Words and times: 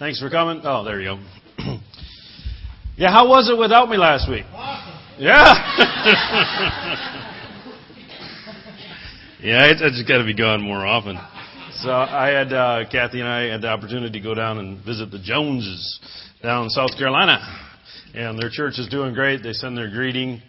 Thanks 0.00 0.18
for 0.18 0.30
coming. 0.30 0.62
Oh, 0.64 0.82
there 0.82 0.98
you 0.98 1.10
go. 1.10 1.18
yeah, 2.96 3.10
how 3.10 3.28
was 3.28 3.50
it 3.50 3.58
without 3.58 3.90
me 3.90 3.98
last 3.98 4.30
week? 4.30 4.46
Awesome. 4.50 4.98
Yeah. 5.18 5.34
yeah, 9.42 9.66
it's, 9.66 9.82
it's 9.82 10.02
got 10.08 10.16
to 10.16 10.24
be 10.24 10.32
gone 10.32 10.62
more 10.62 10.86
often. 10.86 11.18
So 11.82 11.90
I 11.90 12.28
had 12.28 12.50
uh, 12.50 12.88
Kathy 12.90 13.20
and 13.20 13.28
I 13.28 13.52
had 13.52 13.60
the 13.60 13.68
opportunity 13.68 14.18
to 14.18 14.24
go 14.24 14.32
down 14.34 14.56
and 14.56 14.82
visit 14.82 15.10
the 15.10 15.18
Joneses 15.18 16.00
down 16.42 16.64
in 16.64 16.70
South 16.70 16.96
Carolina, 16.96 17.38
and 18.14 18.38
their 18.38 18.48
church 18.50 18.78
is 18.78 18.88
doing 18.88 19.12
great. 19.12 19.42
They 19.42 19.52
send 19.52 19.76
their 19.76 19.90
greeting, 19.90 20.40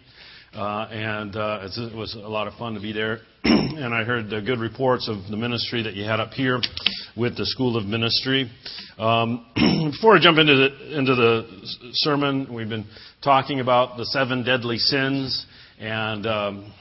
and 0.54 1.36
uh, 1.36 1.60
it 1.62 1.96
was 1.96 2.14
a 2.14 2.28
lot 2.28 2.46
of 2.46 2.54
fun 2.54 2.74
to 2.74 2.80
be 2.80 2.92
there. 2.92 3.20
and 3.44 3.94
I 3.94 4.04
heard 4.04 4.32
uh, 4.32 4.40
good 4.40 4.58
reports 4.58 5.08
of 5.08 5.30
the 5.30 5.36
ministry 5.36 5.82
that 5.82 5.94
you 5.94 6.04
had 6.04 6.20
up 6.20 6.32
here 6.32 6.60
with 7.16 7.36
the 7.36 7.46
School 7.46 7.76
of 7.76 7.84
Ministry. 7.84 8.50
Um, 8.98 9.46
before 9.54 10.16
I 10.16 10.20
jump 10.20 10.38
into 10.38 10.54
the, 10.54 10.98
into 10.98 11.14
the 11.14 11.90
sermon, 11.94 12.52
we've 12.52 12.68
been 12.68 12.86
talking 13.22 13.60
about 13.60 13.96
the 13.96 14.04
seven 14.06 14.44
deadly 14.44 14.78
sins 14.78 15.46
and 15.78 16.26
um, 16.26 16.72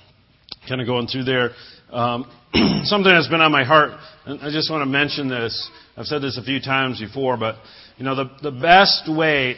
kind 0.68 0.82
of 0.82 0.88
going 0.88 1.08
through 1.08 1.24
there. 1.24 1.52
Um, 1.92 2.30
something 2.84 3.12
that's 3.12 3.30
been 3.30 3.42
on 3.42 3.52
my 3.52 3.64
heart, 3.64 3.92
and 4.26 4.42
I 4.42 4.52
just 4.52 4.70
want 4.70 4.82
to 4.82 4.86
mention 4.86 5.30
this. 5.30 5.70
I've 5.98 6.06
said 6.06 6.22
this 6.22 6.38
a 6.38 6.44
few 6.44 6.60
times 6.60 7.00
before, 7.00 7.38
but 7.38 7.56
you 7.98 8.06
know, 8.06 8.16
the, 8.16 8.32
the 8.42 8.52
best 8.52 9.10
way, 9.10 9.56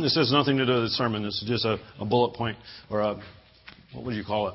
this 0.00 0.14
has 0.16 0.32
nothing 0.32 0.58
to 0.58 0.66
do 0.66 0.72
with 0.72 0.82
the 0.84 0.88
sermon, 0.90 1.22
this 1.22 1.42
is 1.42 1.48
just 1.48 1.64
a, 1.64 1.78
a 1.98 2.04
bullet 2.04 2.34
point, 2.34 2.56
or 2.90 3.00
a, 3.00 3.22
what 3.92 4.04
would 4.04 4.14
you 4.14 4.24
call 4.24 4.48
it? 4.48 4.54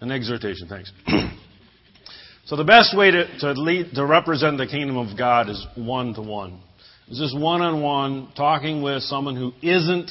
An 0.00 0.10
exhortation, 0.10 0.68
thanks. 0.68 0.92
so 2.46 2.56
the 2.56 2.64
best 2.64 2.96
way 2.96 3.10
to, 3.10 3.38
to 3.38 3.52
lead, 3.52 3.92
to 3.94 4.06
represent 4.06 4.58
the 4.58 4.66
kingdom 4.66 4.96
of 4.96 5.16
God 5.16 5.48
is 5.48 5.66
one 5.76 6.14
to 6.14 6.22
one. 6.22 6.60
It's 7.08 7.18
just 7.18 7.36
one 7.36 7.62
on 7.62 7.82
one, 7.82 8.28
talking 8.36 8.82
with 8.82 9.02
someone 9.04 9.34
who 9.34 9.52
isn't 9.62 10.10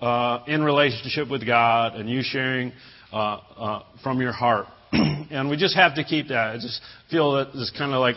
uh, 0.00 0.42
in 0.46 0.62
relationship 0.62 1.30
with 1.30 1.46
God 1.46 1.94
and 1.94 2.08
you 2.08 2.22
sharing 2.22 2.72
uh, 3.12 3.16
uh, 3.16 3.82
from 4.02 4.20
your 4.20 4.32
heart. 4.32 4.66
and 4.92 5.50
we 5.50 5.56
just 5.56 5.76
have 5.76 5.94
to 5.96 6.04
keep 6.04 6.28
that. 6.28 6.50
I 6.50 6.54
just 6.54 6.80
feel 7.10 7.32
that 7.32 7.50
it's 7.54 7.70
kind 7.76 7.92
of 7.92 8.00
like 8.00 8.16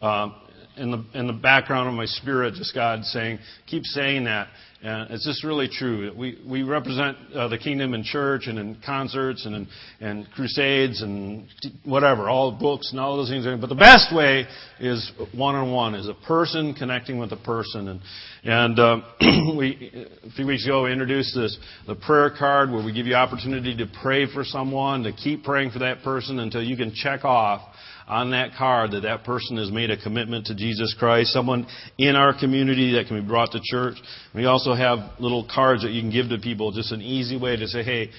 um, 0.00 0.34
in 0.76 0.90
the 0.90 1.04
in 1.14 1.26
the 1.26 1.32
background 1.32 1.88
of 1.88 1.94
my 1.94 2.06
spirit, 2.06 2.54
just 2.54 2.74
God 2.74 3.04
saying, 3.04 3.38
keep 3.66 3.84
saying 3.84 4.24
that. 4.24 4.48
And 4.84 5.12
it's 5.12 5.24
just 5.24 5.44
really 5.44 5.68
true. 5.68 6.12
We 6.16 6.42
we 6.44 6.64
represent 6.64 7.16
uh, 7.32 7.46
the 7.46 7.58
kingdom 7.58 7.94
in 7.94 8.02
church 8.02 8.48
and 8.48 8.58
in 8.58 8.78
concerts 8.84 9.46
and 9.46 9.54
in 9.54 9.68
and 10.00 10.30
crusades 10.32 11.02
and 11.02 11.46
whatever, 11.84 12.28
all 12.28 12.50
books 12.50 12.90
and 12.90 12.98
all 12.98 13.16
those 13.16 13.28
things. 13.28 13.46
But 13.60 13.68
the 13.68 13.76
best 13.76 14.12
way 14.12 14.46
is 14.80 15.12
one 15.34 15.54
on 15.54 15.70
one, 15.70 15.94
is 15.94 16.08
a 16.08 16.14
person 16.26 16.74
connecting 16.74 17.18
with 17.18 17.32
a 17.32 17.36
person. 17.36 17.88
And 17.88 18.00
and 18.42 18.78
uh, 18.80 19.00
we 19.56 20.08
a 20.24 20.30
few 20.32 20.48
weeks 20.48 20.64
ago 20.64 20.84
we 20.84 20.92
introduced 20.92 21.36
this 21.36 21.56
the 21.86 21.94
prayer 21.94 22.34
card 22.36 22.72
where 22.72 22.84
we 22.84 22.92
give 22.92 23.06
you 23.06 23.14
opportunity 23.14 23.76
to 23.76 23.86
pray 24.02 24.26
for 24.32 24.42
someone, 24.42 25.04
to 25.04 25.12
keep 25.12 25.44
praying 25.44 25.70
for 25.70 25.78
that 25.78 26.02
person 26.02 26.40
until 26.40 26.62
you 26.62 26.76
can 26.76 26.92
check 26.92 27.24
off 27.24 27.62
on 28.06 28.30
that 28.30 28.50
card 28.56 28.92
that 28.92 29.00
that 29.00 29.24
person 29.24 29.56
has 29.56 29.70
made 29.70 29.90
a 29.90 30.02
commitment 30.02 30.46
to 30.46 30.54
Jesus 30.54 30.94
Christ, 30.98 31.32
someone 31.32 31.66
in 31.98 32.16
our 32.16 32.38
community 32.38 32.94
that 32.94 33.06
can 33.06 33.20
be 33.20 33.26
brought 33.26 33.52
to 33.52 33.60
church. 33.62 33.96
We 34.34 34.44
also 34.46 34.74
have 34.74 35.20
little 35.20 35.48
cards 35.52 35.82
that 35.82 35.90
you 35.90 36.02
can 36.02 36.10
give 36.10 36.28
to 36.28 36.38
people, 36.38 36.72
just 36.72 36.92
an 36.92 37.02
easy 37.02 37.38
way 37.38 37.56
to 37.56 37.66
say, 37.66 37.82
hey, 37.82 38.10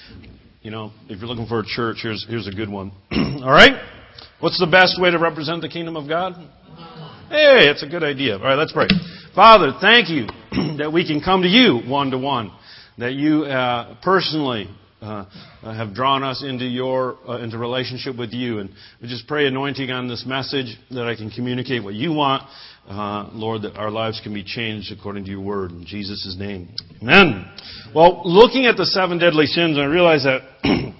you 0.61 0.71
know, 0.71 0.91
if 1.09 1.19
you're 1.19 1.27
looking 1.27 1.47
for 1.47 1.59
a 1.59 1.65
church, 1.65 1.97
here's, 2.01 2.25
here's 2.27 2.47
a 2.47 2.51
good 2.51 2.69
one. 2.69 2.91
All 3.11 3.51
right? 3.51 3.81
What's 4.39 4.59
the 4.59 4.67
best 4.67 5.01
way 5.01 5.11
to 5.11 5.19
represent 5.19 5.61
the 5.61 5.69
kingdom 5.69 5.95
of 5.95 6.07
God? 6.07 6.33
Hey, 7.29 7.69
it's 7.69 7.83
a 7.83 7.87
good 7.87 8.03
idea. 8.03 8.37
All 8.37 8.43
right, 8.43 8.55
let's 8.55 8.71
pray. 8.71 8.87
Father, 9.35 9.73
thank 9.81 10.09
you 10.09 10.27
that 10.77 10.91
we 10.93 11.07
can 11.07 11.21
come 11.21 11.41
to 11.41 11.47
you 11.47 11.79
one 11.89 12.11
to 12.11 12.17
one, 12.17 12.51
that 12.97 13.13
you 13.13 13.43
uh, 13.43 13.95
personally 14.03 14.69
uh, 15.03 15.25
have 15.63 15.93
drawn 15.93 16.23
us 16.23 16.43
into 16.47 16.65
your 16.65 17.17
uh, 17.27 17.37
into 17.37 17.57
relationship 17.57 18.17
with 18.17 18.31
you. 18.31 18.59
And 18.59 18.69
we 19.01 19.07
just 19.07 19.27
pray 19.27 19.47
anointing 19.47 19.91
on 19.91 20.07
this 20.07 20.25
message 20.25 20.77
that 20.91 21.07
I 21.07 21.15
can 21.15 21.29
communicate 21.29 21.83
what 21.83 21.93
you 21.93 22.13
want, 22.13 22.43
uh, 22.87 23.29
Lord, 23.33 23.63
that 23.63 23.75
our 23.75 23.91
lives 23.91 24.21
can 24.23 24.33
be 24.33 24.43
changed 24.43 24.91
according 24.91 25.25
to 25.25 25.31
your 25.31 25.41
word. 25.41 25.71
In 25.71 25.85
Jesus' 25.85 26.35
name, 26.39 26.69
Amen. 27.01 27.51
Well, 27.93 28.21
looking 28.25 28.65
at 28.65 28.77
the 28.77 28.85
seven 28.85 29.19
deadly 29.19 29.45
sins, 29.45 29.77
I 29.77 29.85
realize 29.85 30.23
that. 30.23 30.41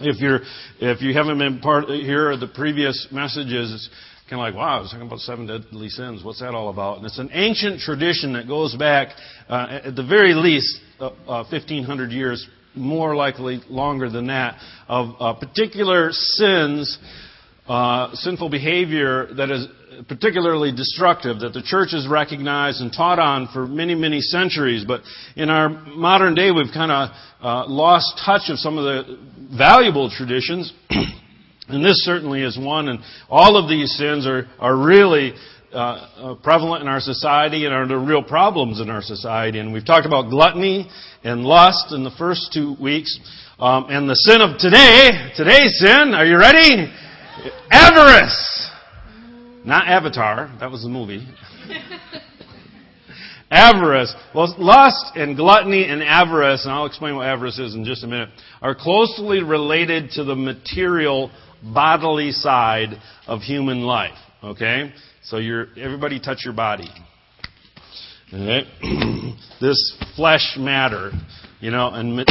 if 0.00 0.20
you're 0.20 0.40
if 0.78 1.00
you 1.00 1.14
haven't 1.14 1.38
been 1.38 1.60
part 1.60 1.86
here 1.88 2.30
of 2.30 2.40
the 2.40 2.48
previous 2.48 3.08
messages, 3.10 3.72
it's 3.72 3.88
kind 4.28 4.40
of 4.40 4.52
like, 4.52 4.54
wow, 4.54 4.78
I 4.78 4.80
was 4.80 4.90
talking 4.90 5.06
about 5.06 5.20
seven 5.20 5.46
deadly 5.46 5.88
sins. 5.88 6.22
What's 6.24 6.40
that 6.40 6.54
all 6.54 6.68
about? 6.68 6.98
And 6.98 7.06
it's 7.06 7.18
an 7.18 7.30
ancient 7.32 7.80
tradition 7.80 8.32
that 8.32 8.48
goes 8.48 8.74
back, 8.74 9.08
uh, 9.48 9.80
at 9.84 9.94
the 9.94 10.04
very 10.04 10.34
least, 10.34 10.80
uh, 10.98 11.06
uh, 11.28 11.44
1,500 11.48 12.10
years 12.10 12.46
more 12.76 13.16
likely 13.16 13.60
longer 13.68 14.10
than 14.10 14.26
that, 14.28 14.58
of 14.88 15.14
uh, 15.18 15.34
particular 15.34 16.10
sins, 16.12 16.98
uh, 17.68 18.14
sinful 18.14 18.50
behavior 18.50 19.32
that 19.34 19.50
is 19.50 19.66
particularly 20.08 20.72
destructive 20.72 21.40
that 21.40 21.52
the 21.52 21.62
church 21.62 21.92
has 21.92 22.06
recognized 22.08 22.80
and 22.80 22.92
taught 22.92 23.18
on 23.18 23.48
for 23.52 23.66
many, 23.66 23.94
many 23.94 24.20
centuries. 24.20 24.84
But 24.86 25.02
in 25.36 25.48
our 25.48 25.68
modern 25.68 26.34
day, 26.34 26.50
we've 26.50 26.72
kind 26.72 26.92
of 26.92 27.10
uh, 27.42 27.66
lost 27.66 28.20
touch 28.24 28.50
of 28.50 28.58
some 28.58 28.78
of 28.78 28.84
the 28.84 29.18
valuable 29.56 30.10
traditions. 30.10 30.72
and 31.68 31.84
this 31.84 32.04
certainly 32.04 32.42
is 32.42 32.58
one. 32.58 32.88
And 32.88 33.00
all 33.28 33.56
of 33.56 33.68
these 33.68 33.96
sins 33.96 34.26
are, 34.26 34.46
are 34.58 34.76
really 34.76 35.32
uh, 35.72 35.76
uh, 35.76 36.34
prevalent 36.36 36.82
in 36.82 36.88
our 36.88 37.00
society 37.00 37.64
and 37.64 37.74
are 37.74 37.86
the 37.86 37.98
real 37.98 38.22
problems 38.22 38.80
in 38.80 38.90
our 38.90 39.02
society. 39.02 39.58
And 39.58 39.72
we've 39.72 39.84
talked 39.84 40.06
about 40.06 40.30
gluttony 40.30 40.88
and 41.24 41.44
lust 41.44 41.92
in 41.92 42.04
the 42.04 42.10
first 42.18 42.52
two 42.52 42.76
weeks. 42.80 43.18
Um, 43.58 43.86
and 43.88 44.08
the 44.08 44.14
sin 44.14 44.40
of 44.40 44.58
today, 44.58 45.32
today's 45.36 45.78
sin, 45.78 46.14
are 46.14 46.26
you 46.26 46.38
ready? 46.38 46.92
Avarice. 47.70 48.70
Not 49.64 49.88
Avatar, 49.88 50.54
that 50.60 50.70
was 50.70 50.82
the 50.82 50.88
movie. 50.88 51.26
avarice. 53.50 54.14
Well, 54.34 54.54
lust 54.58 55.12
and 55.16 55.36
gluttony 55.36 55.84
and 55.84 56.02
avarice, 56.02 56.64
and 56.64 56.72
I'll 56.72 56.86
explain 56.86 57.16
what 57.16 57.26
avarice 57.26 57.58
is 57.58 57.74
in 57.74 57.84
just 57.84 58.04
a 58.04 58.06
minute, 58.06 58.28
are 58.62 58.74
closely 58.74 59.42
related 59.42 60.10
to 60.12 60.24
the 60.24 60.36
material 60.36 61.30
bodily 61.62 62.32
side 62.32 63.00
of 63.26 63.40
human 63.40 63.82
life. 63.82 64.18
Okay? 64.42 64.92
So 65.26 65.38
you're, 65.38 65.66
everybody 65.76 66.20
touch 66.20 66.44
your 66.44 66.54
body. 66.54 66.88
Okay? 68.32 68.62
this 69.60 69.96
flesh 70.14 70.54
matter, 70.56 71.10
you 71.58 71.72
know, 71.72 71.90
and 71.92 72.24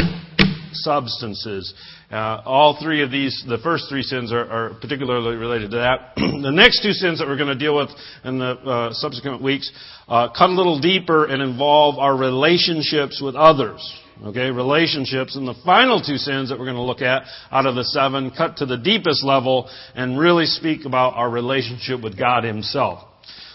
substances. 0.72 1.74
Uh, 2.10 2.40
all 2.46 2.78
three 2.82 3.02
of 3.02 3.10
these, 3.10 3.44
the 3.46 3.58
first 3.58 3.86
three 3.90 4.00
sins 4.02 4.32
are, 4.32 4.50
are 4.50 4.74
particularly 4.80 5.36
related 5.36 5.72
to 5.72 5.76
that. 5.76 6.12
the 6.16 6.50
next 6.50 6.82
two 6.82 6.92
sins 6.92 7.18
that 7.18 7.28
we're 7.28 7.36
going 7.36 7.48
to 7.48 7.58
deal 7.58 7.76
with 7.76 7.90
in 8.24 8.38
the 8.38 8.52
uh, 8.52 8.92
subsequent 8.94 9.42
weeks 9.42 9.70
uh, 10.08 10.28
cut 10.28 10.48
a 10.48 10.54
little 10.54 10.80
deeper 10.80 11.26
and 11.26 11.42
involve 11.42 11.98
our 11.98 12.16
relationships 12.16 13.20
with 13.22 13.34
others. 13.34 13.82
Okay, 14.24 14.50
relationships. 14.50 15.36
And 15.36 15.46
the 15.46 15.54
final 15.64 16.00
two 16.00 16.16
sins 16.16 16.48
that 16.48 16.58
we're 16.58 16.64
going 16.64 16.76
to 16.76 16.82
look 16.82 17.02
at 17.02 17.24
out 17.50 17.66
of 17.66 17.74
the 17.74 17.84
seven 17.84 18.30
cut 18.30 18.56
to 18.58 18.66
the 18.66 18.78
deepest 18.78 19.22
level 19.22 19.68
and 19.94 20.18
really 20.18 20.46
speak 20.46 20.86
about 20.86 21.14
our 21.14 21.28
relationship 21.28 22.02
with 22.02 22.18
God 22.18 22.44
Himself. 22.44 23.00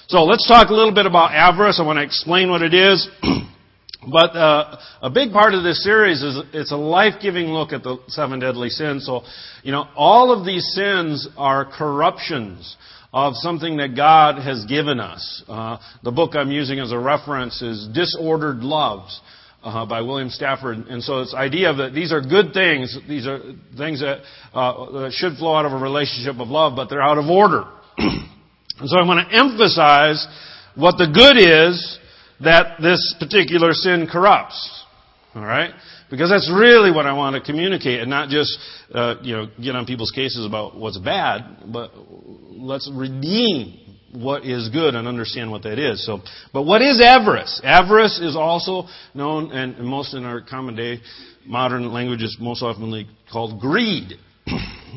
So 0.07 0.23
let's 0.23 0.47
talk 0.47 0.69
a 0.69 0.73
little 0.73 0.93
bit 0.93 1.05
about 1.05 1.31
avarice. 1.31 1.79
I 1.79 1.85
want 1.85 1.97
to 1.97 2.03
explain 2.03 2.49
what 2.49 2.61
it 2.61 2.73
is. 2.73 3.07
But 4.01 4.35
uh, 4.35 4.79
a 5.03 5.11
big 5.11 5.31
part 5.31 5.53
of 5.53 5.63
this 5.63 5.83
series 5.83 6.23
is 6.23 6.41
it's 6.53 6.71
a 6.71 6.75
life-giving 6.75 7.45
look 7.49 7.71
at 7.71 7.83
the 7.83 7.97
seven 8.07 8.39
deadly 8.39 8.69
sins. 8.69 9.05
So, 9.05 9.21
you 9.61 9.71
know, 9.71 9.87
all 9.95 10.31
of 10.31 10.43
these 10.43 10.65
sins 10.73 11.27
are 11.37 11.65
corruptions 11.65 12.77
of 13.13 13.35
something 13.35 13.77
that 13.77 13.95
God 13.95 14.41
has 14.41 14.65
given 14.65 14.99
us. 14.99 15.43
Uh, 15.47 15.77
the 16.03 16.11
book 16.11 16.31
I'm 16.33 16.49
using 16.49 16.79
as 16.79 16.91
a 16.91 16.97
reference 16.97 17.61
is 17.61 17.87
Disordered 17.93 18.63
Loves. 18.63 19.21
Uh, 19.63 19.85
by 19.85 20.01
William 20.01 20.29
Stafford. 20.29 20.77
And 20.89 21.03
so 21.03 21.19
this 21.19 21.35
idea 21.35 21.71
that 21.71 21.93
these 21.93 22.11
are 22.11 22.19
good 22.19 22.51
things. 22.51 22.97
These 23.07 23.27
are 23.27 23.39
things 23.77 24.01
that, 24.01 24.21
uh, 24.55 24.91
that 25.03 25.11
should 25.13 25.37
flow 25.37 25.55
out 25.55 25.67
of 25.67 25.71
a 25.71 25.77
relationship 25.77 26.41
of 26.41 26.47
love, 26.47 26.73
but 26.75 26.89
they're 26.89 26.99
out 27.01 27.19
of 27.19 27.29
order. 27.29 27.65
and 27.97 28.89
so 28.89 28.97
I 28.97 29.05
want 29.05 29.29
to 29.29 29.37
emphasize 29.37 30.25
what 30.73 30.97
the 30.97 31.05
good 31.05 31.37
is 31.37 31.99
that 32.43 32.81
this 32.81 33.15
particular 33.19 33.73
sin 33.73 34.07
corrupts. 34.11 34.83
All 35.35 35.43
right? 35.43 35.71
Because 36.09 36.31
that's 36.31 36.51
really 36.51 36.91
what 36.91 37.05
I 37.05 37.13
want 37.13 37.35
to 37.35 37.41
communicate 37.41 38.01
and 38.01 38.09
not 38.09 38.29
just, 38.29 38.57
uh, 38.93 39.15
you 39.21 39.33
know, 39.33 39.47
get 39.63 39.75
on 39.75 39.85
people's 39.85 40.11
cases 40.11 40.45
about 40.45 40.75
what's 40.75 40.97
bad, 40.97 41.71
but 41.71 41.91
let's 42.49 42.91
redeem 42.93 43.77
what 44.13 44.45
is 44.45 44.69
good 44.69 44.95
and 44.95 45.07
understand 45.07 45.51
what 45.51 45.63
that 45.63 45.79
is. 45.79 46.05
So, 46.05 46.19
but 46.53 46.63
what 46.63 46.81
is 46.81 47.01
avarice? 47.01 47.61
Avarice 47.63 48.19
is 48.19 48.35
also 48.35 48.87
known, 49.13 49.51
and 49.51 49.77
most 49.85 50.13
in 50.13 50.25
our 50.25 50.41
common 50.41 50.75
day 50.75 50.99
modern 51.45 51.91
language 51.91 52.21
is 52.21 52.37
most 52.39 52.61
often 52.61 53.07
called 53.31 53.59
greed. 53.59 54.13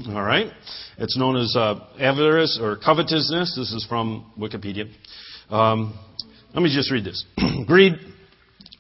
All 0.09 0.23
right? 0.23 0.51
It's 0.99 1.17
known 1.17 1.37
as 1.37 1.55
uh, 1.57 1.87
avarice 1.99 2.59
or 2.61 2.77
covetousness. 2.77 3.57
This 3.57 3.73
is 3.73 3.87
from 3.89 4.33
Wikipedia. 4.39 4.91
Um, 5.51 5.99
Let 6.55 6.63
me 6.63 6.75
just 6.75 6.91
read 6.91 7.05
this. 7.05 7.25
Greed, 7.67 7.95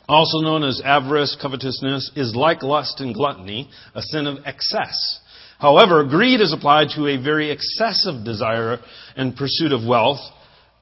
also 0.09 0.39
known 0.41 0.65
as 0.65 0.81
avarice, 0.85 1.37
covetousness, 1.41 2.13
is 2.17 2.35
like 2.35 2.63
lust 2.63 3.01
and 3.01 3.15
gluttony, 3.15 3.69
a 3.95 4.03
sin 4.03 4.27
of 4.27 4.39
excess. 4.45 5.21
However, 5.59 6.05
greed 6.05 6.41
is 6.41 6.53
applied 6.53 6.89
to 6.97 7.07
a 7.07 7.23
very 7.23 7.51
excessive 7.51 8.25
desire 8.25 8.79
and 9.17 9.37
pursuit 9.37 9.73
of 9.73 9.87
wealth 9.87 10.21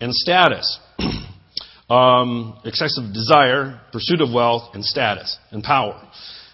and 0.01 0.15
status. 0.15 0.79
um, 1.91 2.59
excessive 2.65 3.13
desire, 3.13 3.81
pursuit 3.93 4.21
of 4.21 4.33
wealth 4.33 4.75
and 4.75 4.85
status 4.85 5.39
and 5.51 5.63
power. 5.63 6.01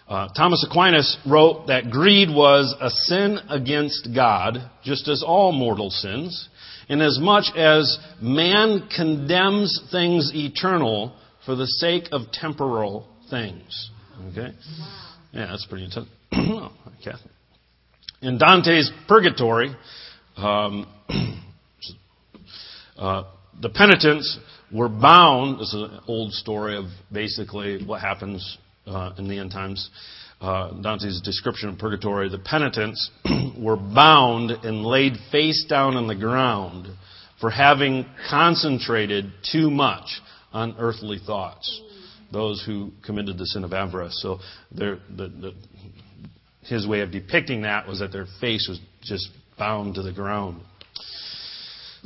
Uh, 0.08 0.28
Thomas 0.28 0.64
Aquinas 0.68 1.18
wrote 1.26 1.66
that 1.66 1.90
greed 1.90 2.28
was 2.30 2.74
a 2.80 2.88
sin 2.88 3.38
against 3.50 4.08
God, 4.14 4.58
just 4.82 5.06
as 5.06 5.22
all 5.22 5.52
mortal 5.52 5.90
sins, 5.90 6.48
inasmuch 6.88 7.54
as 7.56 7.98
man 8.20 8.88
condemns 8.94 9.82
things 9.92 10.32
eternal 10.34 11.14
for 11.44 11.54
the 11.54 11.66
sake 11.66 12.08
of 12.10 12.32
temporal 12.32 13.06
things. 13.28 13.90
Okay? 14.30 14.54
Yeah, 15.32 15.48
that's 15.50 15.66
pretty 15.66 15.84
intense. 15.84 16.08
oh, 16.32 16.72
Catherine. 17.04 17.30
In 18.20 18.36
Dante's 18.36 18.90
Purgatory, 19.06 19.76
um, 20.36 20.88
uh, 22.98 23.22
the 23.60 23.68
penitents 23.68 24.38
were 24.72 24.88
bound. 24.88 25.60
This 25.60 25.72
is 25.72 25.82
an 25.82 26.00
old 26.08 26.32
story 26.32 26.76
of 26.76 26.86
basically 27.12 27.84
what 27.84 28.00
happens 28.00 28.58
uh, 28.88 29.12
in 29.18 29.28
the 29.28 29.38
end 29.38 29.52
times. 29.52 29.88
Uh, 30.40 30.72
Dante's 30.80 31.20
description 31.20 31.68
of 31.68 31.78
purgatory. 31.78 32.28
The 32.28 32.40
penitents 32.40 33.08
were 33.56 33.76
bound 33.76 34.50
and 34.50 34.84
laid 34.84 35.12
face 35.30 35.64
down 35.68 35.94
on 35.94 36.08
the 36.08 36.16
ground 36.16 36.88
for 37.40 37.50
having 37.50 38.04
concentrated 38.28 39.30
too 39.52 39.70
much 39.70 40.20
on 40.52 40.74
earthly 40.80 41.20
thoughts. 41.24 41.82
Those 42.32 42.64
who 42.66 42.90
committed 43.06 43.38
the 43.38 43.46
sin 43.46 43.62
of 43.62 43.72
avarice. 43.72 44.20
So 44.20 44.40
the, 44.72 44.98
the, 45.16 45.54
his 46.68 46.86
way 46.86 47.00
of 47.00 47.10
depicting 47.10 47.62
that 47.62 47.86
was 47.88 48.00
that 48.00 48.12
their 48.12 48.26
face 48.40 48.66
was 48.68 48.80
just 49.02 49.28
bound 49.58 49.94
to 49.96 50.02
the 50.02 50.12
ground. 50.12 50.60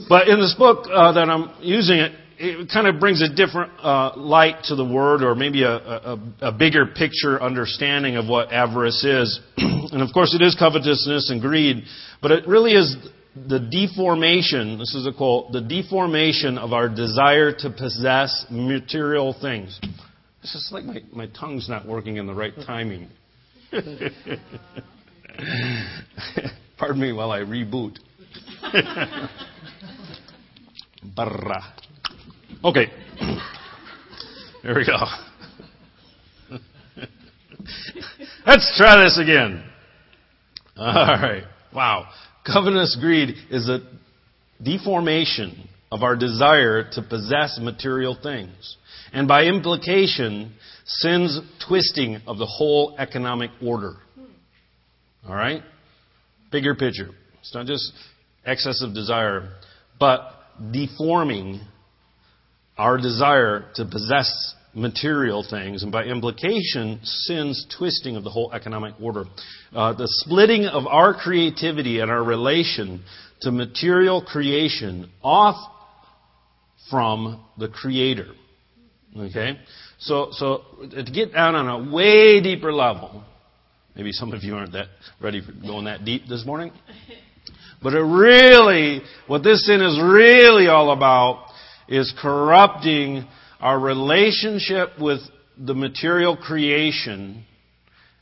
But 0.08 0.28
in 0.28 0.40
this 0.40 0.54
book 0.54 0.86
uh, 0.92 1.12
that 1.12 1.28
I'm 1.28 1.52
using, 1.60 1.98
it, 1.98 2.12
it 2.38 2.70
kind 2.72 2.86
of 2.86 2.98
brings 2.98 3.22
a 3.22 3.28
different 3.32 3.72
uh, 3.82 4.12
light 4.16 4.64
to 4.64 4.74
the 4.74 4.84
word, 4.84 5.22
or 5.22 5.34
maybe 5.34 5.62
a, 5.64 5.74
a, 5.74 6.18
a 6.40 6.52
bigger 6.52 6.86
picture 6.86 7.40
understanding 7.40 8.16
of 8.16 8.26
what 8.26 8.52
avarice 8.52 9.04
is. 9.04 9.40
and 9.56 10.02
of 10.02 10.12
course, 10.12 10.34
it 10.34 10.42
is 10.42 10.56
covetousness 10.58 11.30
and 11.30 11.40
greed, 11.40 11.84
but 12.20 12.30
it 12.30 12.46
really 12.48 12.72
is 12.72 12.96
the 13.34 13.58
deformation. 13.58 14.78
This 14.78 14.94
is 14.94 15.06
a 15.06 15.12
quote: 15.12 15.52
the 15.52 15.60
deformation 15.60 16.58
of 16.58 16.72
our 16.72 16.88
desire 16.88 17.52
to 17.58 17.70
possess 17.70 18.46
material 18.50 19.36
things. 19.40 19.78
It's 20.42 20.52
just 20.52 20.72
like 20.72 20.84
my, 20.84 21.02
my 21.12 21.26
tongue's 21.26 21.68
not 21.68 21.86
working 21.86 22.16
in 22.16 22.26
the 22.26 22.34
right 22.34 22.54
timing. 22.66 23.08
Pardon 26.76 27.00
me 27.00 27.12
while 27.12 27.30
I 27.30 27.40
reboot. 27.40 27.98
Barra. 31.16 31.74
Okay. 32.64 32.86
There 34.62 34.76
we 34.76 34.86
go. 34.86 34.96
Let's 38.46 38.76
try 38.76 39.02
this 39.02 39.18
again. 39.18 39.64
All 40.76 40.94
right. 40.94 41.42
Wow. 41.74 42.06
Covetous 42.46 42.96
greed 43.00 43.34
is 43.50 43.68
a 43.68 43.80
deformation 44.62 45.68
of 45.92 46.02
our 46.02 46.16
desire 46.16 46.88
to 46.90 47.02
possess 47.02 47.58
material 47.60 48.16
things. 48.20 48.78
And 49.12 49.28
by 49.28 49.44
implication, 49.44 50.54
sin's 50.86 51.38
twisting 51.68 52.22
of 52.26 52.38
the 52.38 52.46
whole 52.46 52.96
economic 52.98 53.50
order. 53.62 53.96
All 55.28 55.34
right? 55.34 55.62
Bigger 56.50 56.74
picture. 56.74 57.10
It's 57.40 57.54
not 57.54 57.66
just 57.66 57.92
excessive 58.46 58.94
desire, 58.94 59.50
but 60.00 60.32
deforming 60.72 61.60
our 62.78 62.96
desire 62.96 63.66
to 63.74 63.84
possess 63.84 64.54
material 64.74 65.44
things, 65.48 65.82
and 65.82 65.92
by 65.92 66.04
implication, 66.04 67.00
sin's 67.02 67.66
twisting 67.76 68.16
of 68.16 68.24
the 68.24 68.30
whole 68.30 68.50
economic 68.54 68.94
order. 68.98 69.24
Uh, 69.74 69.92
the 69.92 70.08
splitting 70.08 70.64
of 70.64 70.86
our 70.86 71.12
creativity 71.12 72.00
and 72.00 72.10
our 72.10 72.24
relation 72.24 73.04
to 73.42 73.52
material 73.52 74.22
creation 74.22 75.10
off 75.22 75.56
from 76.92 77.42
the 77.58 77.68
Creator. 77.68 78.28
Okay? 79.18 79.58
So, 79.98 80.28
so 80.32 80.62
to 80.90 81.02
get 81.02 81.32
down 81.32 81.54
on 81.54 81.68
a 81.68 81.92
way 81.92 82.42
deeper 82.42 82.72
level, 82.72 83.24
maybe 83.96 84.12
some 84.12 84.32
of 84.32 84.42
you 84.44 84.54
aren't 84.54 84.72
that 84.72 84.88
ready 85.20 85.40
for 85.40 85.52
going 85.52 85.86
that 85.86 86.04
deep 86.04 86.26
this 86.28 86.44
morning. 86.44 86.70
But 87.82 87.94
it 87.94 88.02
really, 88.02 89.00
what 89.26 89.42
this 89.42 89.66
sin 89.66 89.80
is 89.80 89.98
really 90.00 90.68
all 90.68 90.92
about 90.92 91.46
is 91.88 92.12
corrupting 92.20 93.26
our 93.58 93.78
relationship 93.78 94.90
with 95.00 95.20
the 95.58 95.74
material 95.74 96.36
creation 96.36 97.44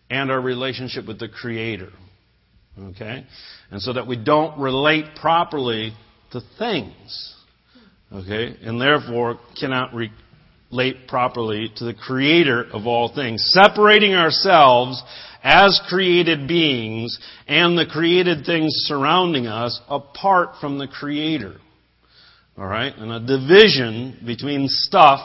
and 0.08 0.31
our 0.31 0.40
relationship 0.40 1.06
with 1.06 1.19
the 1.19 1.28
Creator. 1.28 1.90
Okay? 2.78 3.26
And 3.70 3.82
so 3.82 3.93
that 3.94 4.06
we 4.06 4.16
don't 4.16 4.61
relate 4.61 5.16
properly 5.16 5.93
to 6.32 6.40
things. 6.58 7.34
Okay? 8.12 8.57
And 8.62 8.81
therefore 8.81 9.39
cannot 9.59 9.93
relate 9.95 11.09
properly 11.09 11.71
to 11.77 11.85
the 11.85 11.95
Creator 11.95 12.67
of 12.73 12.87
all 12.87 13.12
things. 13.15 13.51
Separating 13.53 14.15
ourselves 14.15 15.03
as 15.43 15.81
created 15.89 16.47
beings 16.47 17.19
and 17.47 17.79
the 17.79 17.87
created 17.87 18.45
things 18.45 18.73
surrounding 18.87 19.47
us 19.47 19.81
apart 19.89 20.57
from 20.61 20.79
the 20.79 20.89
Creator. 20.89 21.57
All 22.59 22.67
right? 22.67 22.95
And 22.95 23.12
a 23.12 23.21
division 23.21 24.21
between 24.27 24.67
stuff 24.69 25.21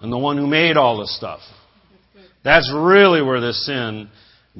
and 0.00 0.12
the 0.12 0.18
one 0.18 0.36
who 0.36 0.46
made 0.46 0.76
all 0.76 0.98
the 0.98 1.06
stuff. 1.06 1.40
That's 2.42 2.70
really 2.74 3.22
where 3.22 3.40
this 3.40 3.64
sin 3.64 4.08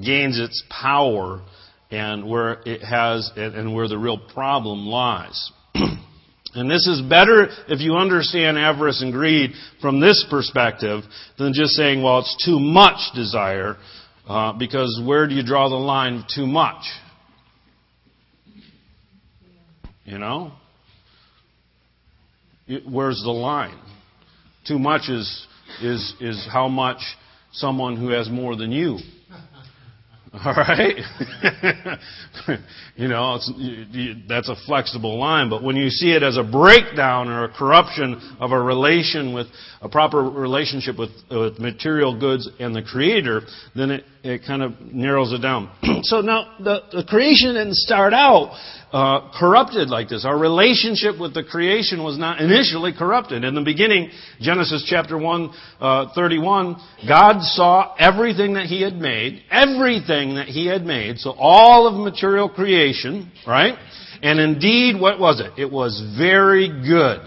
gains 0.03 0.39
its 0.39 0.63
power 0.71 1.43
and 1.91 2.29
where 2.29 2.61
it 2.65 2.83
has, 2.83 3.31
and 3.37 3.75
where 3.75 3.89
the 3.89 3.99
real 3.99 4.19
problem 4.19 4.87
lies. 4.87 5.53
and 6.55 6.71
this 6.71 6.87
is 6.87 7.03
better 7.03 7.49
if 7.69 7.81
you 7.81 7.95
understand 7.95 8.59
avarice 8.59 9.03
and 9.03 9.13
greed 9.13 9.53
from 9.81 10.01
this 10.01 10.25
perspective 10.31 11.03
than 11.39 11.53
just 11.53 11.73
saying, 11.73 12.03
well, 12.03 12.21
it's 12.21 12.45
too 12.45 12.61
much 12.61 12.99
desire, 13.15 13.77
uh, 14.29 14.53
because 14.53 15.01
where 15.05 15.27
do 15.27 15.35
you 15.35 15.45
draw 15.45 15.69
the 15.69 15.75
line 15.75 16.21
of 16.21 16.23
too 16.33 16.47
much? 16.47 16.85
You 20.05 20.19
know? 20.19 20.53
where's 22.91 23.21
the 23.23 23.31
line? 23.31 23.79
Too 24.67 24.79
much 24.79 25.09
is, 25.09 25.47
is, 25.83 26.15
is 26.21 26.49
how 26.51 26.69
much 26.69 26.99
someone 27.53 27.97
who 27.97 28.09
has 28.09 28.31
more 28.31 28.57
than 28.57 28.73
you. 28.73 28.99
All 30.45 30.53
right? 30.53 30.97
you 32.97 33.07
know, 33.07 33.39
you, 33.57 34.17
that's 34.29 34.49
a 34.49 34.57
flexible 34.67 35.17
line, 35.17 35.49
but 35.49 35.63
when 35.63 35.77
you 35.77 35.89
see 35.91 36.11
it 36.11 36.25
as 36.25 36.37
a 36.37 36.43
breakdown 36.43 37.29
or 37.29 37.45
a 37.45 37.49
corruption 37.53 38.37
of 38.41 38.51
a 38.51 38.61
relation 38.61 39.33
with 39.33 39.47
a 39.81 39.89
proper 39.89 40.21
relationship 40.25 40.99
with, 40.99 41.11
with 41.31 41.61
material 41.61 42.19
goods 42.19 42.49
and 42.59 42.75
the 42.75 42.83
Creator, 42.83 43.43
then 43.77 43.93
it, 43.93 44.05
it 44.25 44.41
kind 44.47 44.63
of 44.63 44.73
narrows 44.81 45.35
it 45.35 45.43
down. 45.43 45.71
so 46.03 46.23
now, 46.23 46.57
the, 46.59 46.81
the 46.91 47.05
creation 47.05 47.53
didn't 47.55 47.75
start 47.75 48.15
out 48.15 48.57
uh, 48.91 49.31
corrupted 49.39 49.91
like 49.91 50.09
this. 50.09 50.25
Our 50.25 50.39
relationship 50.39 51.21
with 51.21 51.35
the 51.35 51.45
creation 51.45 52.03
was 52.03 52.17
not 52.17 52.41
initially 52.41 52.95
corrupted. 52.97 53.45
In 53.45 53.55
the 53.55 53.61
beginning, 53.61 54.11
Genesis 54.41 54.87
chapter 54.89 55.19
1, 55.19 55.51
uh, 55.79 56.15
31, 56.15 56.77
God 57.07 57.43
saw 57.43 57.95
everything 57.99 58.55
that 58.55 58.65
He 58.65 58.81
had 58.81 58.95
made, 58.95 59.43
everything 59.51 60.37
that 60.37 60.49
He 60.49 60.67
had 60.67 60.87
made, 60.87 61.19
so 61.19 61.33
all 61.33 61.87
of 61.87 61.95
material 62.03 62.49
creation, 62.49 63.31
right? 63.47 63.75
And 64.23 64.41
indeed, 64.41 64.99
what 64.99 65.21
was 65.21 65.41
it? 65.41 65.61
It 65.61 65.71
was 65.71 66.03
very 66.19 66.69
good. 66.69 67.21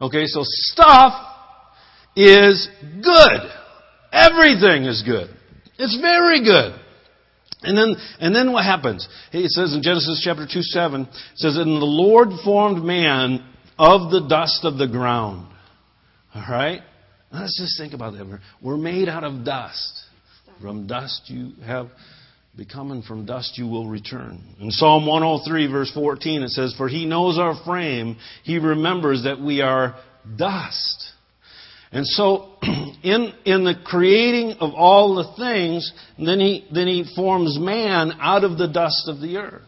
Okay, 0.00 0.24
so 0.24 0.40
stuff 0.42 1.12
is 2.16 2.66
good. 3.02 3.40
Everything 4.10 4.84
is 4.84 5.02
good. 5.02 5.37
It's 5.78 5.98
very 6.00 6.42
good. 6.44 6.78
And 7.62 7.76
then, 7.76 7.96
and 8.20 8.34
then 8.34 8.52
what 8.52 8.64
happens? 8.64 9.08
It 9.32 9.50
says 9.50 9.74
in 9.74 9.82
Genesis 9.82 10.20
chapter 10.24 10.46
2, 10.46 10.62
7, 10.62 11.02
it 11.02 11.08
says, 11.36 11.56
And 11.56 11.80
the 11.80 11.86
Lord 11.86 12.28
formed 12.44 12.84
man 12.84 13.44
of 13.78 14.10
the 14.10 14.26
dust 14.28 14.60
of 14.64 14.78
the 14.78 14.86
ground. 14.86 15.48
Alright? 16.34 16.82
Let's 17.32 17.58
just 17.60 17.78
think 17.78 17.94
about 17.94 18.14
that. 18.14 18.40
We're 18.62 18.76
made 18.76 19.08
out 19.08 19.24
of 19.24 19.44
dust. 19.44 20.04
From 20.60 20.86
dust 20.86 21.22
you 21.26 21.52
have 21.64 21.88
become, 22.56 22.90
and 22.90 23.04
from 23.04 23.26
dust 23.26 23.56
you 23.58 23.66
will 23.66 23.88
return. 23.88 24.42
In 24.60 24.70
Psalm 24.70 25.06
103, 25.06 25.70
verse 25.70 25.90
14, 25.92 26.42
it 26.42 26.50
says, 26.50 26.74
For 26.76 26.88
he 26.88 27.06
knows 27.06 27.38
our 27.38 27.54
frame, 27.64 28.16
he 28.42 28.58
remembers 28.58 29.24
that 29.24 29.40
we 29.40 29.60
are 29.60 29.94
dust. 30.36 31.12
And 31.90 32.06
so, 32.06 32.50
in, 32.62 33.32
in 33.44 33.64
the 33.64 33.74
creating 33.84 34.58
of 34.60 34.74
all 34.74 35.14
the 35.14 35.34
things, 35.42 35.92
then 36.18 36.40
he, 36.40 36.66
then 36.72 36.86
he 36.86 37.10
forms 37.16 37.58
man 37.58 38.12
out 38.20 38.44
of 38.44 38.58
the 38.58 38.68
dust 38.68 39.08
of 39.08 39.20
the 39.20 39.38
earth. 39.38 39.62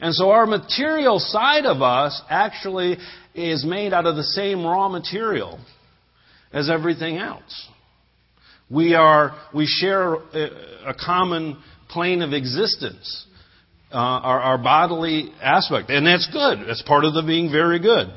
And 0.00 0.14
so 0.14 0.30
our 0.30 0.46
material 0.46 1.18
side 1.18 1.66
of 1.66 1.82
us 1.82 2.20
actually 2.28 2.96
is 3.34 3.64
made 3.64 3.92
out 3.92 4.06
of 4.06 4.16
the 4.16 4.24
same 4.24 4.64
raw 4.64 4.88
material 4.88 5.58
as 6.52 6.70
everything 6.70 7.16
else. 7.16 7.68
We 8.70 8.94
are, 8.94 9.36
we 9.52 9.66
share 9.66 10.14
a, 10.14 10.90
a 10.90 10.94
common 10.94 11.60
plane 11.88 12.22
of 12.22 12.32
existence, 12.32 13.26
uh, 13.92 13.96
our, 13.96 14.40
our 14.40 14.58
bodily 14.58 15.32
aspect. 15.42 15.90
And 15.90 16.06
that's 16.06 16.28
good. 16.32 16.66
That's 16.66 16.82
part 16.82 17.04
of 17.04 17.14
the 17.14 17.22
being 17.22 17.50
very 17.50 17.80
good. 17.80 18.08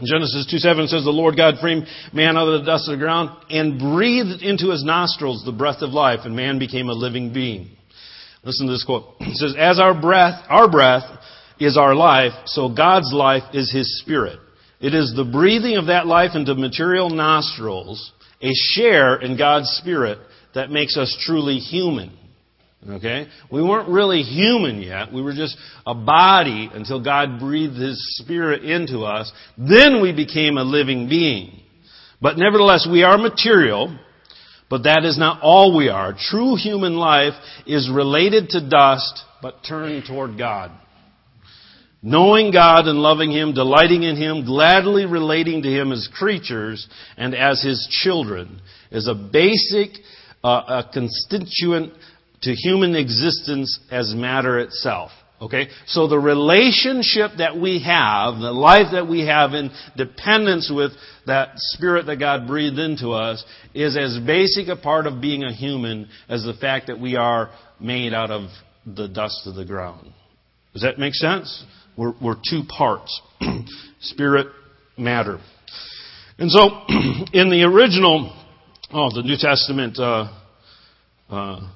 Genesis 0.00 0.46
2 0.50 0.58
7 0.58 0.88
says, 0.88 1.04
The 1.04 1.10
Lord 1.10 1.36
God 1.36 1.56
framed 1.60 1.86
man 2.12 2.36
out 2.36 2.48
of 2.48 2.60
the 2.60 2.66
dust 2.66 2.88
of 2.88 2.98
the 2.98 3.04
ground 3.04 3.30
and 3.50 3.78
breathed 3.78 4.42
into 4.42 4.70
his 4.70 4.84
nostrils 4.84 5.44
the 5.44 5.52
breath 5.52 5.82
of 5.82 5.90
life, 5.90 6.20
and 6.24 6.34
man 6.34 6.58
became 6.58 6.88
a 6.88 6.94
living 6.94 7.32
being. 7.32 7.70
Listen 8.42 8.66
to 8.66 8.72
this 8.72 8.84
quote. 8.84 9.14
It 9.20 9.36
says, 9.36 9.54
As 9.58 9.78
our 9.78 9.98
breath, 9.98 10.42
our 10.48 10.70
breath 10.70 11.04
is 11.60 11.76
our 11.76 11.94
life, 11.94 12.32
so 12.46 12.68
God's 12.68 13.12
life 13.12 13.42
is 13.52 13.70
his 13.70 14.00
spirit. 14.00 14.40
It 14.80 14.94
is 14.94 15.12
the 15.14 15.24
breathing 15.30 15.76
of 15.76 15.86
that 15.86 16.06
life 16.06 16.30
into 16.34 16.54
material 16.54 17.10
nostrils, 17.10 18.12
a 18.40 18.50
share 18.52 19.16
in 19.16 19.36
God's 19.36 19.68
spirit, 19.80 20.18
that 20.54 20.70
makes 20.70 20.96
us 20.96 21.16
truly 21.20 21.58
human. 21.58 22.18
Okay? 22.88 23.28
We 23.50 23.62
weren't 23.62 23.88
really 23.88 24.22
human 24.22 24.80
yet. 24.80 25.12
We 25.12 25.22
were 25.22 25.34
just 25.34 25.56
a 25.86 25.94
body 25.94 26.68
until 26.72 27.02
God 27.02 27.38
breathed 27.38 27.76
His 27.76 27.96
Spirit 28.18 28.64
into 28.64 29.00
us. 29.00 29.32
Then 29.56 30.02
we 30.02 30.12
became 30.12 30.56
a 30.56 30.64
living 30.64 31.08
being. 31.08 31.60
But 32.20 32.38
nevertheless, 32.38 32.86
we 32.90 33.02
are 33.04 33.18
material, 33.18 33.96
but 34.68 34.84
that 34.84 35.04
is 35.04 35.18
not 35.18 35.42
all 35.42 35.76
we 35.76 35.88
are. 35.88 36.14
True 36.18 36.56
human 36.56 36.96
life 36.96 37.34
is 37.66 37.90
related 37.92 38.48
to 38.50 38.68
dust, 38.68 39.22
but 39.40 39.64
turned 39.68 40.04
toward 40.06 40.36
God. 40.36 40.72
Knowing 42.02 42.50
God 42.50 42.88
and 42.88 42.98
loving 42.98 43.30
Him, 43.30 43.54
delighting 43.54 44.02
in 44.02 44.16
Him, 44.16 44.44
gladly 44.44 45.06
relating 45.06 45.62
to 45.62 45.68
Him 45.68 45.92
as 45.92 46.08
creatures 46.12 46.88
and 47.16 47.32
as 47.32 47.62
His 47.62 47.86
children 48.02 48.60
is 48.90 49.06
a 49.06 49.14
basic, 49.14 49.90
uh, 50.42 50.82
a 50.84 50.90
constituent 50.92 51.92
to 52.42 52.54
human 52.54 52.94
existence 52.94 53.78
as 53.90 54.14
matter 54.14 54.58
itself. 54.58 55.10
Okay? 55.40 55.68
So 55.86 56.06
the 56.06 56.18
relationship 56.18 57.32
that 57.38 57.56
we 57.56 57.82
have, 57.82 58.38
the 58.38 58.52
life 58.52 58.92
that 58.92 59.08
we 59.08 59.26
have 59.26 59.54
in 59.54 59.70
dependence 59.96 60.70
with 60.72 60.92
that 61.26 61.50
spirit 61.56 62.06
that 62.06 62.20
God 62.20 62.46
breathed 62.46 62.78
into 62.78 63.10
us 63.10 63.44
is 63.74 63.96
as 63.96 64.18
basic 64.24 64.68
a 64.68 64.76
part 64.76 65.06
of 65.06 65.20
being 65.20 65.42
a 65.42 65.52
human 65.52 66.08
as 66.28 66.44
the 66.44 66.54
fact 66.54 66.86
that 66.86 67.00
we 67.00 67.16
are 67.16 67.50
made 67.80 68.14
out 68.14 68.30
of 68.30 68.50
the 68.86 69.08
dust 69.08 69.42
of 69.46 69.56
the 69.56 69.64
ground. 69.64 70.12
Does 70.72 70.82
that 70.82 70.98
make 70.98 71.14
sense? 71.14 71.64
We're, 71.96 72.14
we're 72.22 72.36
two 72.48 72.62
parts. 72.68 73.20
spirit, 74.00 74.46
matter. 74.96 75.40
And 76.38 76.50
so, 76.50 76.60
in 77.32 77.50
the 77.50 77.64
original, 77.64 78.32
oh, 78.92 79.10
the 79.14 79.22
New 79.22 79.36
Testament, 79.36 79.98
uh, 79.98 80.28
uh, 81.28 81.68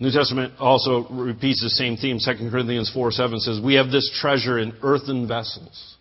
New 0.00 0.12
Testament 0.12 0.54
also 0.60 1.08
repeats 1.08 1.62
the 1.62 1.70
same 1.70 1.96
theme. 1.96 2.18
2 2.24 2.50
Corinthians 2.50 2.90
4 2.94 3.10
7 3.10 3.40
says, 3.40 3.60
We 3.62 3.74
have 3.74 3.90
this 3.90 4.08
treasure 4.20 4.58
in 4.58 4.72
earthen 4.82 5.26
vessels. 5.26 5.96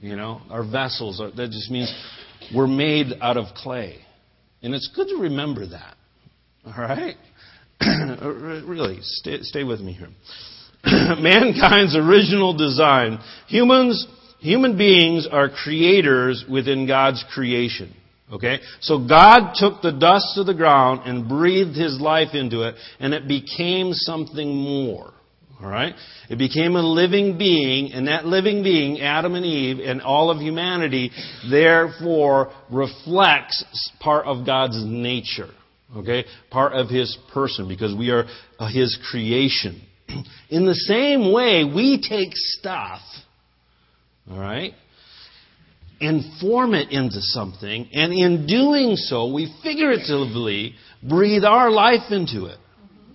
You 0.00 0.16
know, 0.16 0.40
our 0.50 0.62
vessels, 0.62 1.20
are, 1.20 1.30
that 1.30 1.50
just 1.50 1.70
means 1.70 1.92
we're 2.54 2.66
made 2.66 3.06
out 3.20 3.36
of 3.36 3.54
clay. 3.54 3.98
And 4.62 4.74
it's 4.74 4.90
good 4.94 5.08
to 5.08 5.16
remember 5.16 5.66
that. 5.68 5.96
All 6.66 6.72
right? 6.72 7.16
Uh, 7.82 8.28
really, 8.66 8.98
stay, 9.00 9.38
stay 9.40 9.64
with 9.64 9.80
me 9.80 9.94
here. 9.94 10.08
Mankind's 10.84 11.96
original 11.96 12.54
design. 12.54 13.18
Humans, 13.48 14.06
human 14.40 14.76
beings 14.76 15.26
are 15.30 15.48
creators 15.48 16.44
within 16.50 16.86
God's 16.86 17.24
creation. 17.32 17.94
Okay? 18.32 18.60
So 18.80 19.06
God 19.06 19.52
took 19.54 19.82
the 19.82 19.92
dust 19.92 20.38
of 20.38 20.46
the 20.46 20.54
ground 20.54 21.02
and 21.04 21.28
breathed 21.28 21.76
His 21.76 22.00
life 22.00 22.34
into 22.34 22.62
it, 22.62 22.76
and 22.98 23.12
it 23.12 23.26
became 23.26 23.92
something 23.92 24.48
more. 24.54 25.12
Alright? 25.62 25.94
It 26.30 26.38
became 26.38 26.74
a 26.74 26.82
living 26.82 27.36
being, 27.36 27.92
and 27.92 28.08
that 28.08 28.24
living 28.24 28.62
being, 28.62 29.00
Adam 29.00 29.34
and 29.34 29.44
Eve, 29.44 29.78
and 29.80 30.00
all 30.00 30.30
of 30.30 30.38
humanity, 30.38 31.10
therefore 31.50 32.52
reflects 32.70 33.62
part 34.00 34.26
of 34.26 34.46
God's 34.46 34.82
nature. 34.84 35.50
Okay? 35.94 36.24
Part 36.50 36.72
of 36.72 36.88
His 36.88 37.16
person, 37.34 37.68
because 37.68 37.94
we 37.94 38.10
are 38.10 38.24
His 38.70 38.98
creation. 39.10 39.82
In 40.50 40.64
the 40.64 40.74
same 40.74 41.30
way, 41.32 41.64
we 41.64 42.00
take 42.00 42.30
stuff, 42.34 43.00
alright? 44.30 44.72
And 46.00 46.24
form 46.40 46.74
it 46.74 46.90
into 46.90 47.20
something, 47.20 47.88
and 47.92 48.12
in 48.12 48.46
doing 48.46 48.96
so, 48.96 49.32
we 49.32 49.54
figuratively 49.62 50.74
breathe 51.02 51.44
our 51.44 51.70
life 51.70 52.10
into 52.10 52.46
it. 52.46 52.58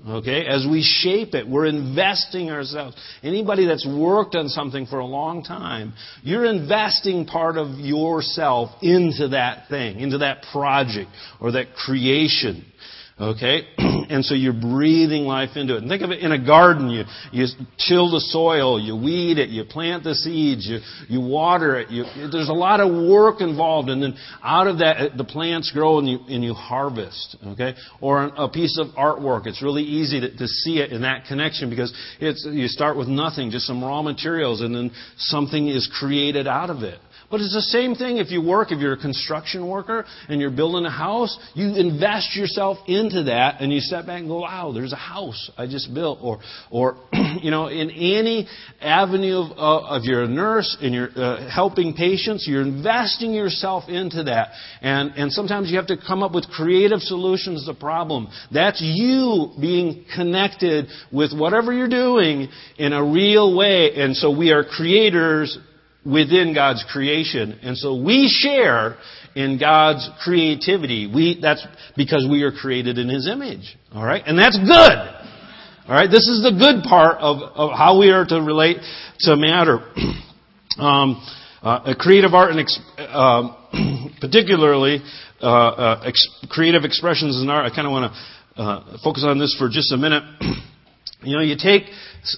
Okay? 0.07 0.45
As 0.45 0.67
we 0.69 0.83
shape 0.83 1.33
it, 1.33 1.47
we're 1.47 1.65
investing 1.65 2.51
ourselves. 2.51 2.95
Anybody 3.23 3.65
that's 3.65 3.87
worked 3.87 4.35
on 4.35 4.49
something 4.49 4.85
for 4.85 4.99
a 4.99 5.05
long 5.05 5.43
time, 5.43 5.93
you're 6.21 6.45
investing 6.45 7.25
part 7.25 7.57
of 7.57 7.79
yourself 7.79 8.69
into 8.83 9.29
that 9.29 9.67
thing, 9.67 9.99
into 9.99 10.19
that 10.19 10.43
project, 10.51 11.09
or 11.41 11.53
that 11.53 11.73
creation. 11.73 12.65
Okay? 13.17 13.61
and 13.77 14.25
so 14.25 14.35
you're 14.35 14.51
breathing 14.51 15.23
life 15.23 15.51
into 15.55 15.75
it. 15.75 15.81
And 15.81 15.89
think 15.89 16.01
of 16.01 16.11
it 16.11 16.19
in 16.19 16.33
a 16.33 16.45
garden. 16.45 16.89
You, 16.89 17.05
you 17.31 17.45
till 17.87 18.11
the 18.11 18.19
soil, 18.19 18.77
you 18.77 18.93
weed 18.93 19.37
it, 19.37 19.47
you 19.49 19.63
plant 19.63 20.03
the 20.03 20.13
seeds, 20.13 20.67
you, 20.67 20.79
you 21.07 21.21
water 21.21 21.79
it. 21.79 21.89
You, 21.89 22.03
there's 22.29 22.49
a 22.49 22.53
lot 22.53 22.81
of 22.81 22.91
work 22.91 23.39
involved. 23.39 23.87
And 23.87 24.03
then 24.03 24.17
out 24.43 24.67
of 24.67 24.79
that, 24.79 25.15
the 25.15 25.23
plants 25.23 25.71
grow 25.71 25.99
and 25.99 26.09
you, 26.09 26.19
and 26.27 26.43
you 26.43 26.53
harvest. 26.53 27.37
Okay? 27.47 27.75
Or 28.01 28.25
a 28.35 28.49
piece 28.49 28.77
of 28.77 28.87
artwork. 28.95 29.47
It's 29.47 29.63
really 29.63 29.83
easy 29.83 30.19
to, 30.19 30.35
to 30.35 30.47
see 30.47 30.79
it 30.79 30.91
in 30.91 31.03
that 31.03 31.25
connection 31.25 31.69
because 31.69 31.93
it's, 32.19 32.45
you 32.51 32.67
start 32.67 32.97
with 32.97 33.07
nothing, 33.07 33.49
just 33.49 33.65
some 33.65 33.81
raw 33.81 34.01
materials, 34.01 34.59
and 34.59 34.75
then 34.75 34.91
something 35.17 35.69
is 35.69 35.89
created 35.99 36.47
out 36.47 36.69
of 36.69 36.83
it. 36.83 36.99
But 37.29 37.41
it's 37.41 37.53
the 37.53 37.61
same 37.61 37.95
thing 37.95 38.17
if 38.17 38.31
you 38.31 38.41
work, 38.41 38.71
if 38.71 38.79
you're 38.79 38.93
a 38.93 38.97
construction 38.97 39.67
worker 39.67 40.05
and 40.29 40.39
you're 40.39 40.51
building 40.51 40.85
a 40.85 40.91
house, 40.91 41.37
you 41.53 41.75
invest 41.75 42.35
yourself 42.35 42.77
into 42.87 43.23
that 43.23 43.61
and 43.61 43.73
you 43.73 43.79
step 43.79 44.05
back 44.05 44.19
and 44.19 44.27
go, 44.27 44.41
wow, 44.41 44.71
there's 44.73 44.93
a 44.93 44.97
house 44.97 45.49
I 45.57 45.67
just 45.67 45.93
built. 45.93 46.19
Or, 46.21 46.39
or 46.69 46.97
you 47.41 47.51
know, 47.51 47.67
in 47.67 47.89
any 47.89 48.47
avenue 48.81 49.37
of, 49.37 49.57
uh, 49.57 49.95
of 49.95 50.03
you're 50.03 50.23
a 50.23 50.27
nurse 50.27 50.77
and 50.81 50.93
you're 50.93 51.09
uh, 51.15 51.49
helping 51.49 51.93
patients, 51.93 52.45
you're 52.47 52.61
investing 52.61 53.33
yourself 53.33 53.89
into 53.89 54.23
that. 54.23 54.49
And, 54.81 55.11
and 55.15 55.31
sometimes 55.31 55.71
you 55.71 55.77
have 55.77 55.87
to 55.87 55.97
come 55.97 56.23
up 56.23 56.33
with 56.33 56.47
creative 56.49 56.99
solutions 56.99 57.65
to 57.65 57.73
the 57.73 57.79
problem. 57.79 58.27
That's 58.51 58.81
you 58.81 59.51
being 59.59 60.05
connected 60.15 60.87
with 61.11 61.37
whatever 61.37 61.73
you're 61.73 61.89
doing 61.89 62.49
in 62.77 62.93
a 62.93 63.03
real 63.03 63.55
way. 63.57 63.91
And 63.95 64.15
so 64.15 64.35
we 64.35 64.51
are 64.51 64.63
creators 64.63 65.57
within 66.05 66.53
God's 66.53 66.85
creation. 66.91 67.59
And 67.63 67.77
so 67.77 67.95
we 67.95 68.27
share 68.29 68.97
in 69.35 69.59
God's 69.59 70.07
creativity. 70.23 71.11
We, 71.13 71.39
that's 71.41 71.65
because 71.97 72.27
we 72.29 72.43
are 72.43 72.51
created 72.51 72.97
in 72.97 73.09
His 73.09 73.27
image. 73.27 73.75
Alright? 73.93 74.23
And 74.25 74.37
that's 74.37 74.57
good. 74.57 75.89
Alright? 75.89 76.11
This 76.11 76.27
is 76.27 76.43
the 76.43 76.51
good 76.51 76.83
part 76.83 77.17
of, 77.19 77.37
of 77.55 77.71
how 77.77 77.99
we 77.99 78.11
are 78.11 78.25
to 78.25 78.41
relate 78.41 78.77
to 79.21 79.35
matter. 79.35 79.79
um, 80.77 81.25
uh, 81.61 81.95
creative 81.97 82.33
art 82.33 82.51
and 82.51 82.59
ex- 82.59 82.79
uh, 82.97 83.55
particularly 84.21 84.99
uh, 85.41 85.45
uh, 85.45 86.03
ex- 86.05 86.45
creative 86.49 86.83
expressions 86.83 87.41
in 87.41 87.49
art. 87.49 87.69
I 87.69 87.75
kind 87.75 87.87
of 87.87 87.91
want 87.91 88.13
to 88.13 88.61
uh, 88.61 88.97
focus 89.03 89.25
on 89.27 89.39
this 89.39 89.55
for 89.57 89.67
just 89.67 89.91
a 89.91 89.97
minute. 89.97 90.23
you 91.25 91.35
know, 91.35 91.43
you 91.43 91.55
take 91.57 91.83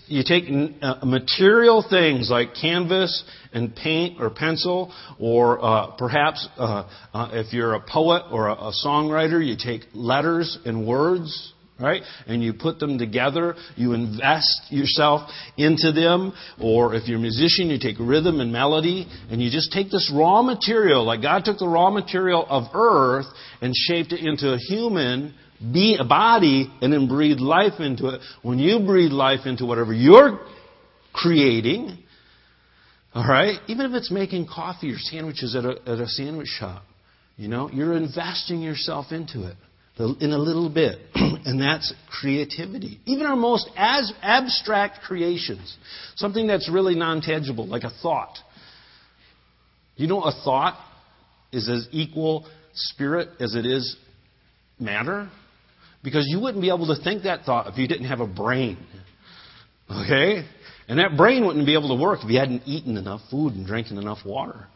you 0.07 0.23
take 0.25 0.45
uh, 0.81 1.05
material 1.05 1.85
things 1.87 2.29
like 2.29 2.49
canvas 2.59 3.23
and 3.53 3.75
paint 3.75 4.19
or 4.21 4.29
pencil, 4.29 4.93
or 5.19 5.63
uh, 5.63 5.91
perhaps 5.97 6.47
uh, 6.57 6.87
uh, 7.13 7.29
if 7.33 7.53
you're 7.53 7.73
a 7.73 7.81
poet 7.81 8.23
or 8.31 8.47
a, 8.47 8.53
a 8.53 8.73
songwriter, 8.85 9.45
you 9.45 9.55
take 9.57 9.87
letters 9.93 10.57
and 10.65 10.87
words, 10.87 11.53
right? 11.79 12.01
And 12.25 12.43
you 12.43 12.53
put 12.53 12.79
them 12.79 12.97
together. 12.97 13.55
You 13.75 13.93
invest 13.93 14.67
yourself 14.69 15.29
into 15.57 15.91
them. 15.91 16.33
Or 16.61 16.95
if 16.95 17.07
you're 17.07 17.19
a 17.19 17.21
musician, 17.21 17.69
you 17.69 17.79
take 17.79 17.97
rhythm 17.99 18.39
and 18.39 18.51
melody, 18.51 19.07
and 19.29 19.41
you 19.41 19.49
just 19.49 19.71
take 19.71 19.89
this 19.91 20.11
raw 20.13 20.41
material, 20.41 21.05
like 21.05 21.21
God 21.21 21.45
took 21.45 21.59
the 21.59 21.67
raw 21.67 21.89
material 21.89 22.45
of 22.49 22.63
earth 22.73 23.27
and 23.61 23.73
shaped 23.75 24.11
it 24.11 24.25
into 24.25 24.53
a 24.53 24.57
human 24.57 25.33
be 25.59 25.97
a 25.99 26.03
body 26.03 26.71
and 26.81 26.93
then 26.93 27.07
breathe 27.07 27.39
life 27.39 27.79
into 27.79 28.07
it. 28.09 28.21
When 28.41 28.59
you 28.59 28.85
breathe 28.85 29.11
life 29.11 29.45
into 29.45 29.65
whatever 29.65 29.93
you're 29.93 30.39
creating, 31.13 31.97
All 33.13 33.27
right? 33.27 33.59
Even 33.67 33.87
if 33.87 33.93
it's 33.93 34.11
making 34.11 34.47
coffee 34.47 34.91
or 34.91 34.97
sandwiches 34.99 35.55
at 35.55 35.65
a, 35.65 35.81
at 35.87 35.99
a 35.99 36.07
sandwich 36.07 36.47
shop, 36.47 36.83
you 37.35 37.47
know, 37.47 37.69
you're 37.71 37.93
investing 37.93 38.61
yourself 38.61 39.11
into 39.11 39.47
it 39.47 39.55
in 40.21 40.31
a 40.31 40.37
little 40.37 40.69
bit. 40.69 40.99
and 41.15 41.59
that's 41.59 41.93
creativity. 42.09 42.99
Even 43.05 43.25
our 43.25 43.35
most 43.35 43.69
as 43.75 44.13
abstract 44.21 45.01
creations, 45.01 45.77
something 46.15 46.45
that's 46.45 46.69
really 46.69 46.95
non 46.95 47.21
tangible, 47.21 47.65
like 47.65 47.83
a 47.83 47.89
thought. 47.89 48.37
You 49.95 50.07
know, 50.07 50.21
a 50.21 50.31
thought 50.31 50.77
is 51.51 51.69
as 51.69 51.87
equal 51.91 52.45
spirit 52.73 53.29
as 53.39 53.55
it 53.55 53.65
is 53.65 53.97
matter? 54.79 55.29
Because 56.03 56.25
you 56.27 56.39
wouldn't 56.39 56.61
be 56.61 56.69
able 56.69 56.87
to 56.87 57.01
think 57.03 57.23
that 57.23 57.43
thought 57.43 57.67
if 57.67 57.77
you 57.77 57.87
didn't 57.87 58.07
have 58.07 58.19
a 58.19 58.27
brain. 58.27 58.77
Okay? 59.89 60.45
And 60.87 60.99
that 60.99 61.17
brain 61.17 61.45
wouldn't 61.45 61.65
be 61.65 61.73
able 61.73 61.95
to 61.95 62.01
work 62.01 62.19
if 62.23 62.29
you 62.29 62.39
hadn't 62.39 62.63
eaten 62.65 62.97
enough 62.97 63.21
food 63.29 63.53
and 63.53 63.65
drinking 63.65 63.97
enough 63.97 64.19
water. 64.25 64.67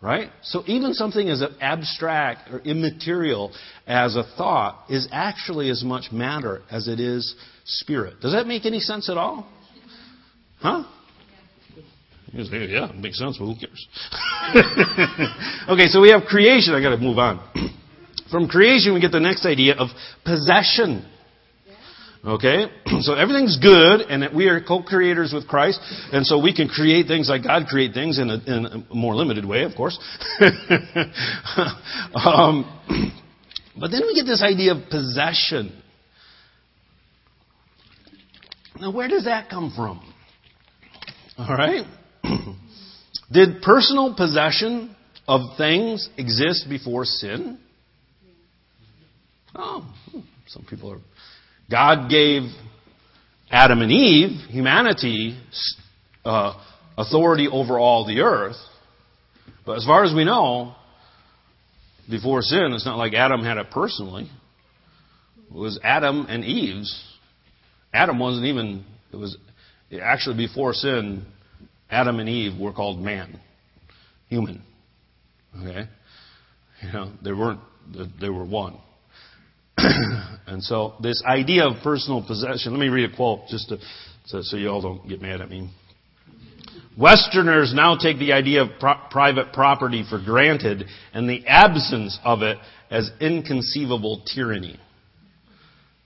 Right? 0.00 0.30
So 0.42 0.64
even 0.66 0.94
something 0.94 1.28
as 1.28 1.42
abstract 1.60 2.50
or 2.50 2.58
immaterial 2.60 3.52
as 3.86 4.16
a 4.16 4.24
thought 4.36 4.86
is 4.88 5.08
actually 5.12 5.70
as 5.70 5.84
much 5.84 6.10
matter 6.10 6.62
as 6.70 6.88
it 6.88 6.98
is 6.98 7.36
spirit. 7.64 8.20
Does 8.20 8.32
that 8.32 8.46
make 8.46 8.66
any 8.66 8.80
sense 8.80 9.08
at 9.08 9.16
all? 9.16 9.46
Huh? 10.58 10.84
Say, 12.32 12.66
yeah, 12.66 12.88
it 12.88 12.96
makes 12.96 13.18
sense, 13.18 13.36
but 13.38 13.44
who 13.44 13.54
cares? 13.54 13.86
okay, 15.68 15.86
so 15.88 16.00
we 16.00 16.10
have 16.10 16.22
creation. 16.24 16.72
I 16.72 16.80
got 16.80 16.90
to 16.90 16.96
move 16.96 17.18
on. 17.18 17.40
From 18.32 18.48
creation, 18.48 18.94
we 18.94 19.00
get 19.00 19.12
the 19.12 19.20
next 19.20 19.44
idea 19.46 19.74
of 19.76 19.90
possession. 20.24 21.06
Okay? 22.24 22.64
So 23.00 23.14
everything's 23.14 23.58
good, 23.58 24.02
and 24.02 24.34
we 24.34 24.48
are 24.48 24.60
co-creators 24.62 25.32
with 25.32 25.48
Christ, 25.48 25.80
and 26.12 26.24
so 26.24 26.38
we 26.38 26.54
can 26.54 26.68
create 26.68 27.08
things 27.08 27.28
like 27.28 27.42
God 27.42 27.66
create 27.66 27.94
things 27.94 28.18
in 28.18 28.30
a, 28.30 28.34
in 28.34 28.66
a 28.66 28.94
more 28.94 29.16
limited 29.16 29.44
way, 29.44 29.64
of 29.64 29.74
course. 29.74 29.98
um, 32.14 32.64
but 33.80 33.90
then 33.90 34.02
we 34.06 34.14
get 34.14 34.24
this 34.24 34.42
idea 34.42 34.74
of 34.74 34.88
possession. 34.88 35.82
Now, 38.78 38.92
where 38.92 39.08
does 39.08 39.24
that 39.24 39.48
come 39.50 39.72
from? 39.74 40.00
All 41.38 41.56
right? 41.56 41.86
Did 43.32 43.62
personal 43.62 44.14
possession 44.14 44.94
of 45.26 45.56
things 45.56 46.08
exist 46.16 46.66
before 46.68 47.04
sin? 47.04 47.58
Oh, 49.54 49.92
some 50.46 50.64
people 50.68 50.92
are. 50.92 50.98
God 51.70 52.08
gave 52.08 52.42
Adam 53.50 53.80
and 53.80 53.92
Eve, 53.92 54.30
humanity, 54.48 55.38
uh, 56.24 56.54
authority 56.96 57.48
over 57.48 57.78
all 57.78 58.06
the 58.06 58.20
earth. 58.20 58.56
But 59.64 59.76
as 59.76 59.84
far 59.84 60.04
as 60.04 60.14
we 60.14 60.24
know, 60.24 60.74
before 62.08 62.42
sin, 62.42 62.72
it's 62.72 62.86
not 62.86 62.98
like 62.98 63.14
Adam 63.14 63.44
had 63.44 63.58
it 63.58 63.70
personally. 63.70 64.28
It 65.50 65.56
was 65.56 65.78
Adam 65.82 66.26
and 66.28 66.44
Eve's. 66.44 67.18
Adam 67.92 68.18
wasn't 68.18 68.46
even, 68.46 68.84
it 69.12 69.16
was 69.16 69.36
actually 70.02 70.36
before 70.36 70.72
sin, 70.72 71.26
Adam 71.90 72.18
and 72.18 72.28
Eve 72.28 72.58
were 72.58 72.72
called 72.72 72.98
man, 72.98 73.38
human. 74.28 74.62
Okay? 75.60 75.88
You 76.82 76.92
know, 76.92 77.12
they 77.22 77.32
weren't, 77.32 77.60
they 78.20 78.30
were 78.30 78.44
one. 78.44 78.78
and 80.46 80.62
so 80.62 80.94
this 81.00 81.22
idea 81.26 81.66
of 81.66 81.82
personal 81.82 82.24
possession, 82.24 82.72
let 82.72 82.80
me 82.80 82.88
read 82.88 83.10
a 83.10 83.16
quote 83.16 83.46
just 83.48 83.68
to, 83.68 83.78
so, 84.26 84.42
so 84.42 84.56
you 84.56 84.68
all 84.68 84.80
don't 84.80 85.08
get 85.08 85.20
mad 85.20 85.40
at 85.40 85.48
me. 85.48 85.70
Westerners 86.98 87.72
now 87.74 87.96
take 87.96 88.18
the 88.18 88.32
idea 88.32 88.62
of 88.62 88.68
pro- 88.78 89.00
private 89.10 89.52
property 89.52 90.04
for 90.08 90.22
granted 90.22 90.84
and 91.12 91.28
the 91.28 91.46
absence 91.46 92.18
of 92.24 92.42
it 92.42 92.58
as 92.90 93.10
inconceivable 93.20 94.22
tyranny. 94.34 94.78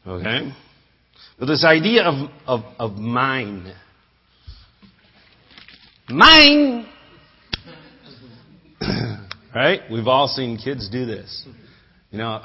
Okay? 0.07 0.53
But 1.39 1.47
this 1.47 1.65
idea 1.65 2.05
of, 2.05 2.31
of, 2.47 2.61
of 2.79 2.93
mine, 2.93 3.75
Mine! 6.09 6.87
right? 9.55 9.81
We've 9.91 10.07
all 10.07 10.29
seen 10.29 10.57
kids 10.57 10.89
do 10.89 11.05
this. 11.05 11.47
You 12.11 12.19
know, 12.19 12.41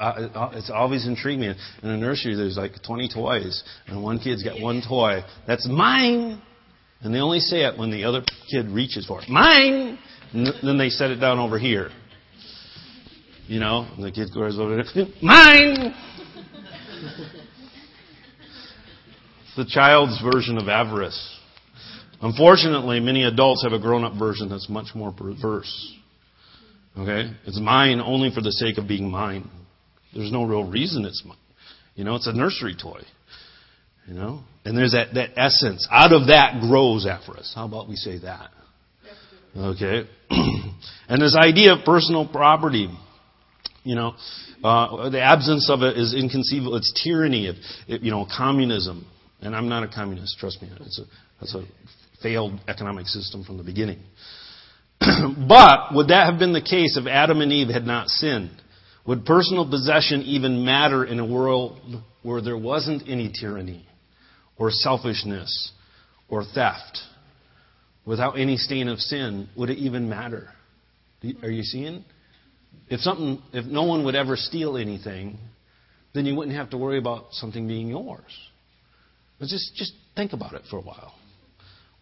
it's 0.54 0.70
always 0.70 1.06
intrigued 1.06 1.40
me. 1.40 1.54
In 1.82 1.88
a 1.88 1.96
nursery, 1.96 2.34
there's 2.34 2.56
like 2.56 2.82
20 2.84 3.08
toys, 3.08 3.62
and 3.86 4.02
one 4.02 4.18
kid's 4.18 4.42
got 4.42 4.60
one 4.60 4.82
toy. 4.86 5.22
That's 5.46 5.68
mine! 5.68 6.42
And 7.02 7.14
they 7.14 7.20
only 7.20 7.40
say 7.40 7.64
it 7.64 7.78
when 7.78 7.90
the 7.90 8.04
other 8.04 8.22
kid 8.50 8.66
reaches 8.66 9.06
for 9.06 9.22
it. 9.22 9.28
Mine! 9.28 9.98
And 10.32 10.46
then 10.62 10.78
they 10.78 10.88
set 10.88 11.10
it 11.10 11.16
down 11.16 11.38
over 11.38 11.58
here. 11.58 11.90
You 13.46 13.60
know, 13.60 13.88
and 13.96 14.04
the 14.04 14.10
kid 14.10 14.30
goes 14.34 14.58
over 14.58 14.76
there. 14.76 14.84
Mine! 15.22 15.94
it's 19.42 19.56
the 19.56 19.66
child's 19.68 20.20
version 20.22 20.58
of 20.58 20.68
avarice. 20.68 21.38
Unfortunately, 22.20 23.00
many 23.00 23.24
adults 23.24 23.62
have 23.64 23.72
a 23.72 23.80
grown 23.80 24.04
up 24.04 24.16
version 24.16 24.48
that's 24.48 24.68
much 24.68 24.94
more 24.94 25.12
perverse. 25.12 25.96
Okay? 26.96 27.30
It's 27.46 27.60
mine 27.60 28.00
only 28.00 28.30
for 28.34 28.40
the 28.40 28.52
sake 28.52 28.78
of 28.78 28.86
being 28.86 29.10
mine. 29.10 29.48
There's 30.14 30.32
no 30.32 30.44
real 30.44 30.64
reason 30.64 31.04
it's 31.04 31.24
mine. 31.24 31.38
You 31.94 32.04
know, 32.04 32.16
it's 32.16 32.26
a 32.26 32.32
nursery 32.32 32.74
toy. 32.80 33.00
You 34.06 34.14
know? 34.14 34.40
And 34.64 34.76
there's 34.76 34.92
that, 34.92 35.14
that 35.14 35.30
essence. 35.36 35.86
Out 35.90 36.12
of 36.12 36.28
that 36.28 36.60
grows 36.60 37.06
avarice. 37.06 37.52
How 37.54 37.66
about 37.66 37.88
we 37.88 37.96
say 37.96 38.18
that? 38.18 38.50
Okay? 39.56 40.08
and 40.30 41.20
this 41.20 41.36
idea 41.36 41.74
of 41.74 41.84
personal 41.84 42.26
property, 42.26 42.88
you 43.84 43.94
know, 43.94 44.14
uh, 44.62 45.10
the 45.10 45.20
absence 45.20 45.68
of 45.70 45.82
it 45.82 45.98
is 45.98 46.14
inconceivable. 46.14 46.76
It's 46.76 47.02
tyranny, 47.02 47.48
of, 47.48 47.56
you 47.86 48.10
know, 48.10 48.26
communism. 48.36 49.06
And 49.40 49.56
I'm 49.56 49.68
not 49.68 49.82
a 49.82 49.88
communist, 49.88 50.38
trust 50.38 50.62
me. 50.62 50.70
It's 50.80 51.00
a, 51.00 51.04
that's 51.40 51.54
a 51.54 51.64
failed 52.22 52.60
economic 52.68 53.08
system 53.08 53.44
from 53.44 53.58
the 53.58 53.64
beginning. 53.64 53.98
but 55.48 55.94
would 55.94 56.08
that 56.08 56.30
have 56.30 56.38
been 56.38 56.52
the 56.52 56.60
case 56.60 56.96
if 56.96 57.06
Adam 57.06 57.40
and 57.40 57.52
Eve 57.52 57.68
had 57.68 57.86
not 57.86 58.08
sinned? 58.08 58.50
Would 59.06 59.24
personal 59.24 59.68
possession 59.68 60.22
even 60.22 60.64
matter 60.64 61.04
in 61.04 61.18
a 61.18 61.26
world 61.26 61.80
where 62.22 62.40
there 62.40 62.56
wasn't 62.56 63.08
any 63.08 63.32
tyranny 63.32 63.86
or 64.56 64.70
selfishness 64.70 65.72
or 66.28 66.44
theft? 66.44 66.98
Without 68.04 68.38
any 68.38 68.56
stain 68.56 68.88
of 68.88 68.98
sin, 68.98 69.48
would 69.56 69.70
it 69.70 69.78
even 69.78 70.08
matter? 70.08 70.48
Are 71.42 71.50
you 71.50 71.62
seeing? 71.62 72.04
If 72.88 73.00
something, 73.00 73.40
if 73.52 73.64
no 73.64 73.84
one 73.84 74.04
would 74.04 74.14
ever 74.14 74.36
steal 74.36 74.76
anything, 74.76 75.38
then 76.14 76.26
you 76.26 76.34
wouldn't 76.34 76.56
have 76.56 76.70
to 76.70 76.78
worry 76.78 76.98
about 76.98 77.26
something 77.32 77.66
being 77.66 77.88
yours. 77.88 78.22
But 79.38 79.48
just, 79.48 79.74
just 79.74 79.92
think 80.14 80.32
about 80.32 80.54
it 80.54 80.62
for 80.70 80.78
a 80.78 80.82
while. 80.82 81.14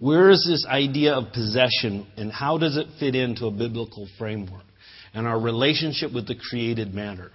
Where 0.00 0.30
is 0.30 0.46
this 0.48 0.66
idea 0.66 1.12
of 1.12 1.32
possession 1.34 2.06
and 2.16 2.32
how 2.32 2.56
does 2.56 2.78
it 2.78 2.86
fit 2.98 3.14
into 3.14 3.46
a 3.46 3.50
biblical 3.50 4.08
framework 4.18 4.64
and 5.12 5.26
our 5.26 5.38
relationship 5.38 6.12
with 6.12 6.26
the 6.26 6.34
created 6.34 6.94
matter? 6.94 7.30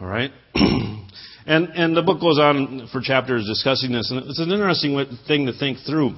All 0.00 0.06
right? 0.06 0.30
and, 0.54 1.68
and 1.68 1.94
the 1.94 2.00
book 2.00 2.22
goes 2.22 2.38
on 2.38 2.88
for 2.90 3.02
chapters 3.02 3.46
discussing 3.46 3.92
this, 3.92 4.10
and 4.10 4.24
it's 4.30 4.40
an 4.40 4.50
interesting 4.50 4.94
thing 5.28 5.44
to 5.44 5.52
think 5.52 5.78
through. 5.86 6.14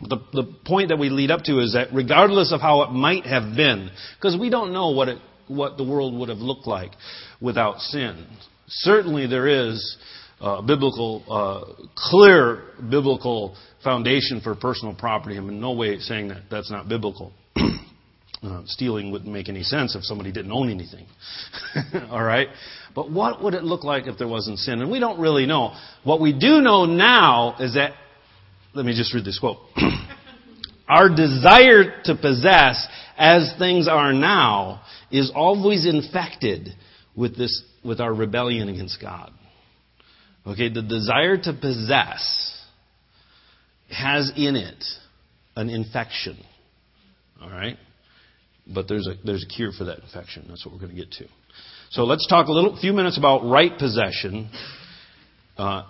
The, 0.00 0.18
the 0.32 0.54
point 0.64 0.90
that 0.90 0.96
we 0.96 1.10
lead 1.10 1.32
up 1.32 1.42
to 1.44 1.58
is 1.58 1.72
that 1.72 1.88
regardless 1.92 2.52
of 2.52 2.60
how 2.60 2.82
it 2.82 2.92
might 2.92 3.26
have 3.26 3.56
been, 3.56 3.90
because 4.16 4.38
we 4.38 4.48
don't 4.48 4.72
know 4.72 4.90
what, 4.90 5.08
it, 5.08 5.18
what 5.48 5.76
the 5.76 5.84
world 5.84 6.16
would 6.20 6.28
have 6.28 6.38
looked 6.38 6.68
like 6.68 6.92
without 7.40 7.80
sin, 7.80 8.26
certainly 8.68 9.26
there 9.26 9.48
is 9.48 9.96
uh, 10.40 10.62
biblical, 10.62 11.24
uh, 11.28 11.84
clear 11.96 12.62
biblical 12.88 13.56
foundation 13.82 14.40
for 14.40 14.54
personal 14.54 14.94
property. 14.94 15.36
I'm 15.36 15.48
in 15.48 15.60
no 15.60 15.72
way 15.72 15.98
saying 15.98 16.28
that 16.28 16.42
that's 16.50 16.70
not 16.70 16.88
biblical. 16.88 17.32
uh, 18.42 18.62
stealing 18.66 19.10
wouldn't 19.12 19.32
make 19.32 19.48
any 19.48 19.62
sense 19.62 19.94
if 19.94 20.04
somebody 20.04 20.32
didn't 20.32 20.52
own 20.52 20.70
anything. 20.70 21.06
All 22.10 22.22
right? 22.22 22.48
But 22.94 23.10
what 23.10 23.42
would 23.42 23.54
it 23.54 23.64
look 23.64 23.84
like 23.84 24.06
if 24.06 24.18
there 24.18 24.28
wasn't 24.28 24.58
sin? 24.58 24.80
And 24.80 24.90
we 24.90 25.00
don't 25.00 25.20
really 25.20 25.46
know. 25.46 25.74
What 26.04 26.20
we 26.20 26.32
do 26.32 26.60
know 26.60 26.84
now 26.84 27.56
is 27.58 27.74
that, 27.74 27.92
let 28.74 28.84
me 28.84 28.96
just 28.96 29.14
read 29.14 29.24
this 29.24 29.38
quote. 29.38 29.58
Our 30.88 31.08
desire 31.08 32.02
to 32.04 32.14
possess 32.16 32.86
as 33.16 33.54
things 33.58 33.88
are 33.88 34.12
now 34.12 34.82
is 35.10 35.30
always 35.34 35.86
infected 35.86 36.68
with 37.14 37.36
this, 37.36 37.62
with 37.84 38.00
our 38.00 38.12
rebellion 38.12 38.68
against 38.68 39.00
God. 39.00 39.30
Okay, 40.46 40.68
the 40.68 40.82
desire 40.82 41.36
to 41.36 41.52
possess 41.52 42.61
has 43.92 44.32
in 44.36 44.56
it 44.56 44.84
an 45.56 45.68
infection. 45.68 46.38
All 47.40 47.50
right? 47.50 47.76
But 48.66 48.88
there's 48.88 49.06
a, 49.06 49.14
there's 49.24 49.44
a 49.44 49.54
cure 49.54 49.72
for 49.72 49.84
that 49.84 50.00
infection. 50.00 50.46
That's 50.48 50.64
what 50.64 50.74
we're 50.74 50.80
going 50.80 50.94
to 50.94 51.00
get 51.00 51.12
to. 51.12 51.26
So 51.90 52.04
let's 52.04 52.26
talk 52.26 52.48
a 52.48 52.52
little 52.52 52.78
few 52.80 52.92
minutes 52.92 53.18
about 53.18 53.44
right 53.44 53.76
possession 53.76 54.50
uh, 55.56 55.82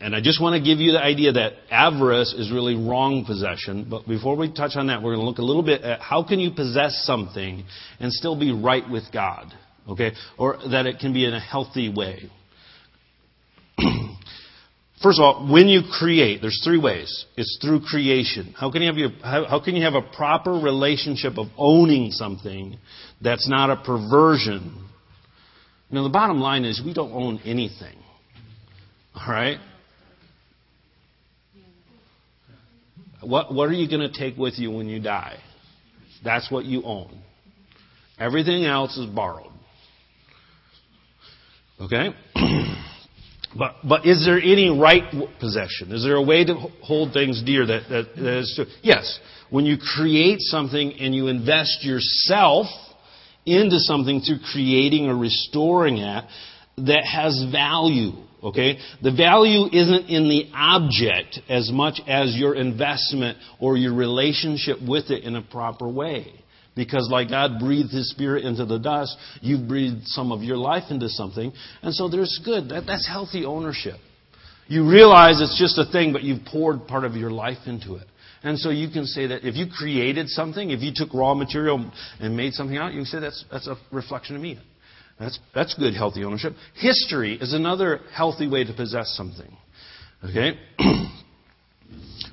and 0.00 0.14
I 0.14 0.20
just 0.20 0.40
want 0.40 0.62
to 0.62 0.62
give 0.62 0.80
you 0.80 0.92
the 0.92 1.02
idea 1.02 1.32
that 1.32 1.54
avarice 1.70 2.34
is 2.34 2.52
really 2.52 2.74
wrong 2.74 3.24
possession. 3.24 3.86
But 3.88 4.06
before 4.06 4.36
we 4.36 4.52
touch 4.52 4.76
on 4.76 4.88
that, 4.88 5.02
we're 5.02 5.14
going 5.14 5.24
to 5.24 5.28
look 5.28 5.38
a 5.38 5.42
little 5.42 5.62
bit 5.62 5.82
at 5.82 6.00
how 6.00 6.22
can 6.22 6.38
you 6.38 6.50
possess 6.50 7.04
something 7.04 7.64
and 8.00 8.12
still 8.12 8.38
be 8.38 8.52
right 8.52 8.88
with 8.88 9.04
God, 9.12 9.52
okay? 9.88 10.12
Or 10.38 10.58
that 10.70 10.86
it 10.86 10.98
can 10.98 11.14
be 11.14 11.24
in 11.24 11.32
a 11.32 11.40
healthy 11.40 11.92
way. 11.92 12.30
First 15.02 15.20
of 15.20 15.24
all, 15.24 15.52
when 15.52 15.68
you 15.68 15.82
create, 15.92 16.40
there's 16.42 16.60
three 16.64 16.78
ways. 16.78 17.24
It's 17.36 17.58
through 17.62 17.82
creation. 17.82 18.52
How 18.58 18.70
can 18.72 18.82
you 18.82 18.88
have 18.88 18.96
your, 18.96 19.10
how, 19.22 19.44
how 19.44 19.60
can 19.60 19.76
you 19.76 19.84
have 19.84 19.94
a 19.94 20.02
proper 20.02 20.52
relationship 20.52 21.38
of 21.38 21.46
owning 21.56 22.10
something 22.10 22.76
that's 23.20 23.48
not 23.48 23.70
a 23.70 23.76
perversion? 23.76 24.88
You 25.88 25.94
know, 25.94 26.02
the 26.02 26.10
bottom 26.10 26.40
line 26.40 26.64
is 26.64 26.82
we 26.84 26.92
don't 26.92 27.12
own 27.12 27.40
anything. 27.44 27.96
All 29.14 29.32
right? 29.32 29.58
What, 33.20 33.54
what 33.54 33.68
are 33.68 33.74
you 33.74 33.88
going 33.88 34.10
to 34.10 34.12
take 34.12 34.36
with 34.36 34.58
you 34.58 34.72
when 34.72 34.88
you 34.88 35.00
die? 35.00 35.38
That's 36.24 36.50
what 36.50 36.64
you 36.64 36.82
own. 36.82 37.22
Everything 38.18 38.64
else 38.64 38.96
is 38.96 39.06
borrowed. 39.06 39.52
Okay? 41.80 42.08
but, 43.56 43.76
but 43.82 44.06
is 44.06 44.24
there 44.26 44.38
any 44.38 44.70
right 44.70 45.04
possession? 45.40 45.92
Is 45.92 46.02
there 46.02 46.16
a 46.16 46.22
way 46.22 46.44
to 46.44 46.54
hold 46.82 47.12
things 47.12 47.42
dear 47.42 47.66
that, 47.66 47.82
that, 47.88 48.16
that 48.16 48.38
is, 48.40 48.60
yes. 48.82 49.18
When 49.50 49.64
you 49.64 49.78
create 49.78 50.40
something 50.40 50.92
and 50.94 51.14
you 51.14 51.28
invest 51.28 51.82
yourself 51.82 52.66
into 53.46 53.78
something 53.78 54.20
through 54.20 54.40
creating 54.52 55.06
or 55.06 55.16
restoring 55.16 55.98
it 55.98 56.24
that 56.78 57.04
has 57.04 57.46
value. 57.50 58.12
Okay? 58.42 58.78
The 59.02 59.12
value 59.12 59.66
isn't 59.72 60.08
in 60.08 60.28
the 60.28 60.50
object 60.54 61.40
as 61.48 61.70
much 61.72 62.00
as 62.06 62.36
your 62.36 62.54
investment 62.54 63.38
or 63.58 63.76
your 63.76 63.94
relationship 63.94 64.78
with 64.86 65.10
it 65.10 65.24
in 65.24 65.34
a 65.34 65.42
proper 65.42 65.88
way. 65.88 66.32
Because 66.78 67.08
like 67.10 67.28
God 67.28 67.58
breathed 67.58 67.90
His 67.90 68.08
Spirit 68.08 68.44
into 68.44 68.64
the 68.64 68.78
dust, 68.78 69.16
you've 69.40 69.66
breathed 69.66 70.06
some 70.06 70.30
of 70.30 70.44
your 70.44 70.56
life 70.56 70.84
into 70.90 71.08
something. 71.08 71.52
And 71.82 71.92
so 71.92 72.08
there's 72.08 72.40
good. 72.44 72.68
That, 72.68 72.84
that's 72.86 73.04
healthy 73.04 73.44
ownership. 73.44 73.96
You 74.68 74.88
realize 74.88 75.40
it's 75.40 75.58
just 75.58 75.76
a 75.76 75.90
thing, 75.90 76.12
but 76.12 76.22
you've 76.22 76.44
poured 76.44 76.86
part 76.86 77.02
of 77.02 77.16
your 77.16 77.32
life 77.32 77.58
into 77.66 77.96
it. 77.96 78.06
And 78.44 78.56
so 78.56 78.70
you 78.70 78.90
can 78.90 79.06
say 79.06 79.26
that 79.26 79.44
if 79.44 79.56
you 79.56 79.66
created 79.66 80.28
something, 80.28 80.70
if 80.70 80.80
you 80.80 80.92
took 80.94 81.12
raw 81.12 81.34
material 81.34 81.90
and 82.20 82.36
made 82.36 82.52
something 82.52 82.76
out, 82.76 82.92
you 82.92 83.00
can 83.00 83.06
say 83.06 83.18
that's, 83.18 83.44
that's 83.50 83.66
a 83.66 83.76
reflection 83.90 84.36
of 84.36 84.42
me. 84.42 84.60
That's, 85.18 85.36
that's 85.52 85.74
good, 85.74 85.94
healthy 85.94 86.22
ownership. 86.22 86.52
History 86.74 87.34
is 87.40 87.54
another 87.54 88.02
healthy 88.14 88.46
way 88.46 88.62
to 88.62 88.72
possess 88.72 89.12
something. 89.16 89.50
Okay? 90.22 90.56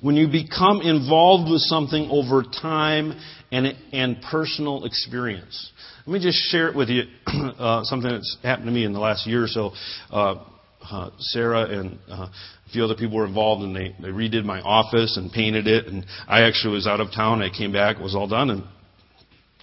when 0.02 0.16
you 0.16 0.28
become 0.28 0.82
involved 0.82 1.50
with 1.50 1.62
something 1.62 2.10
over 2.12 2.44
time 2.44 3.20
and, 3.56 3.78
and 3.94 4.22
personal 4.22 4.84
experience. 4.84 5.72
Let 6.06 6.14
me 6.14 6.20
just 6.20 6.38
share 6.52 6.68
it 6.68 6.76
with 6.76 6.90
you, 6.90 7.04
uh, 7.28 7.84
something 7.84 8.12
that's 8.12 8.38
happened 8.44 8.68
to 8.68 8.72
me 8.72 8.84
in 8.84 8.92
the 8.92 9.00
last 9.00 9.26
year 9.26 9.44
or 9.44 9.48
so. 9.48 9.72
Uh, 10.12 10.44
uh, 10.92 11.10
Sarah 11.18 11.66
and 11.66 11.98
uh, 12.10 12.28
a 12.28 12.70
few 12.72 12.84
other 12.84 12.96
people 12.96 13.18
were 13.18 13.26
involved, 13.26 13.64
and 13.64 13.76
they, 13.76 13.96
they 14.02 14.10
redid 14.10 14.44
my 14.44 14.60
office 14.62 15.18
and 15.18 15.32
painted 15.32 15.68
it. 15.68 15.88
And 15.88 16.06
I 16.28 16.42
actually 16.42 16.74
was 16.74 16.86
out 16.86 17.00
of 17.00 17.12
town. 17.12 17.42
I 17.42 17.50
came 17.50 17.72
back, 17.72 17.98
it 17.98 18.04
was 18.04 18.14
all 18.14 18.28
done, 18.28 18.50
and 18.50 18.64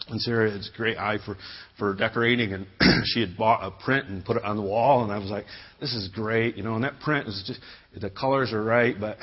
and 0.08 0.20
Sarah 0.20 0.50
has 0.50 0.68
a 0.72 0.76
great 0.76 0.98
eye 0.98 1.18
for, 1.24 1.36
for 1.78 1.94
decorating, 1.94 2.52
and 2.52 2.66
she 3.06 3.20
had 3.20 3.36
bought 3.36 3.62
a 3.62 3.70
print 3.84 4.08
and 4.08 4.24
put 4.24 4.36
it 4.36 4.42
on 4.42 4.56
the 4.56 4.62
wall, 4.62 5.04
and 5.04 5.12
I 5.12 5.18
was 5.18 5.30
like, 5.30 5.44
this 5.80 5.94
is 5.94 6.08
great, 6.08 6.56
you 6.56 6.64
know, 6.64 6.74
and 6.74 6.82
that 6.82 6.98
print 7.00 7.28
is 7.28 7.44
just, 7.46 7.60
the 7.98 8.10
colors 8.10 8.52
are 8.52 8.62
right, 8.62 8.96
but 8.98 9.16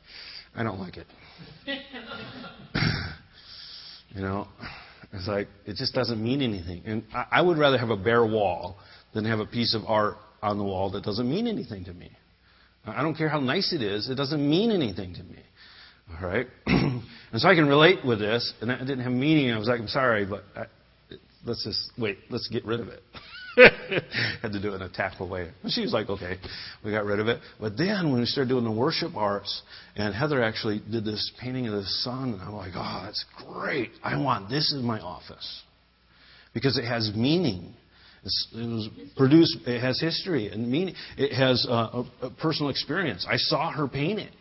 I 0.54 0.62
don't 0.62 0.78
like 0.78 0.96
it. 0.96 1.06
you 4.14 4.22
know, 4.22 4.48
it's 5.12 5.26
like, 5.26 5.48
it 5.66 5.76
just 5.76 5.94
doesn't 5.94 6.22
mean 6.22 6.42
anything. 6.42 6.82
And 6.86 7.04
I, 7.12 7.26
I 7.32 7.42
would 7.42 7.58
rather 7.58 7.78
have 7.78 7.90
a 7.90 7.96
bare 7.96 8.24
wall 8.24 8.78
than 9.14 9.24
have 9.24 9.40
a 9.40 9.46
piece 9.46 9.74
of 9.74 9.82
art 9.86 10.16
on 10.42 10.58
the 10.58 10.64
wall 10.64 10.90
that 10.92 11.02
doesn't 11.02 11.28
mean 11.28 11.46
anything 11.46 11.84
to 11.84 11.92
me. 11.92 12.10
I 12.86 13.02
don't 13.02 13.14
care 13.14 13.28
how 13.28 13.40
nice 13.40 13.72
it 13.72 13.82
is, 13.82 14.08
it 14.08 14.14
doesn't 14.14 14.48
mean 14.48 14.70
anything 14.70 15.14
to 15.14 15.22
me. 15.22 15.38
All 16.20 16.26
right? 16.26 16.46
and 16.66 17.02
so 17.36 17.48
I 17.48 17.54
can 17.54 17.66
relate 17.66 18.04
with 18.04 18.18
this, 18.18 18.52
and 18.60 18.72
I 18.72 18.78
didn't 18.78 19.00
have 19.00 19.12
meaning. 19.12 19.52
I 19.52 19.58
was 19.58 19.68
like, 19.68 19.80
I'm 19.80 19.88
sorry, 19.88 20.24
but 20.26 20.44
I, 20.56 20.64
let's 21.44 21.64
just 21.64 21.92
wait, 21.98 22.18
let's 22.30 22.48
get 22.48 22.64
rid 22.64 22.80
of 22.80 22.88
it. 22.88 23.02
had 24.42 24.52
to 24.52 24.60
do 24.60 24.72
it 24.72 24.76
in 24.76 24.82
a 24.82 24.88
tactful 24.88 25.28
way. 25.28 25.48
And 25.62 25.72
she 25.72 25.80
was 25.80 25.92
like, 25.92 26.08
okay, 26.08 26.38
we 26.84 26.92
got 26.92 27.04
rid 27.04 27.20
of 27.20 27.28
it. 27.28 27.40
But 27.60 27.76
then 27.76 28.10
when 28.10 28.20
we 28.20 28.26
started 28.26 28.48
doing 28.48 28.64
the 28.64 28.70
worship 28.70 29.16
arts, 29.16 29.62
and 29.96 30.14
Heather 30.14 30.42
actually 30.42 30.80
did 30.90 31.04
this 31.04 31.32
painting 31.40 31.66
of 31.66 31.74
the 31.74 31.84
sun, 31.84 32.34
and 32.34 32.42
I'm 32.42 32.54
like, 32.54 32.72
oh, 32.74 33.02
that's 33.04 33.24
great. 33.48 33.90
I 34.02 34.16
want 34.22 34.48
this 34.48 34.72
in 34.72 34.84
my 34.84 35.00
office. 35.00 35.62
Because 36.54 36.78
it 36.78 36.84
has 36.84 37.12
meaning. 37.14 37.74
It's, 38.24 38.48
it 38.52 38.66
was 38.66 38.88
produced, 39.16 39.58
it 39.66 39.80
has 39.80 40.00
history 40.00 40.48
and 40.48 40.70
meaning. 40.70 40.94
It 41.16 41.34
has 41.34 41.66
uh, 41.68 42.04
a, 42.22 42.26
a 42.26 42.30
personal 42.30 42.70
experience. 42.70 43.26
I 43.28 43.36
saw 43.36 43.70
her 43.72 43.88
paint 43.88 44.20
it. 44.20 44.32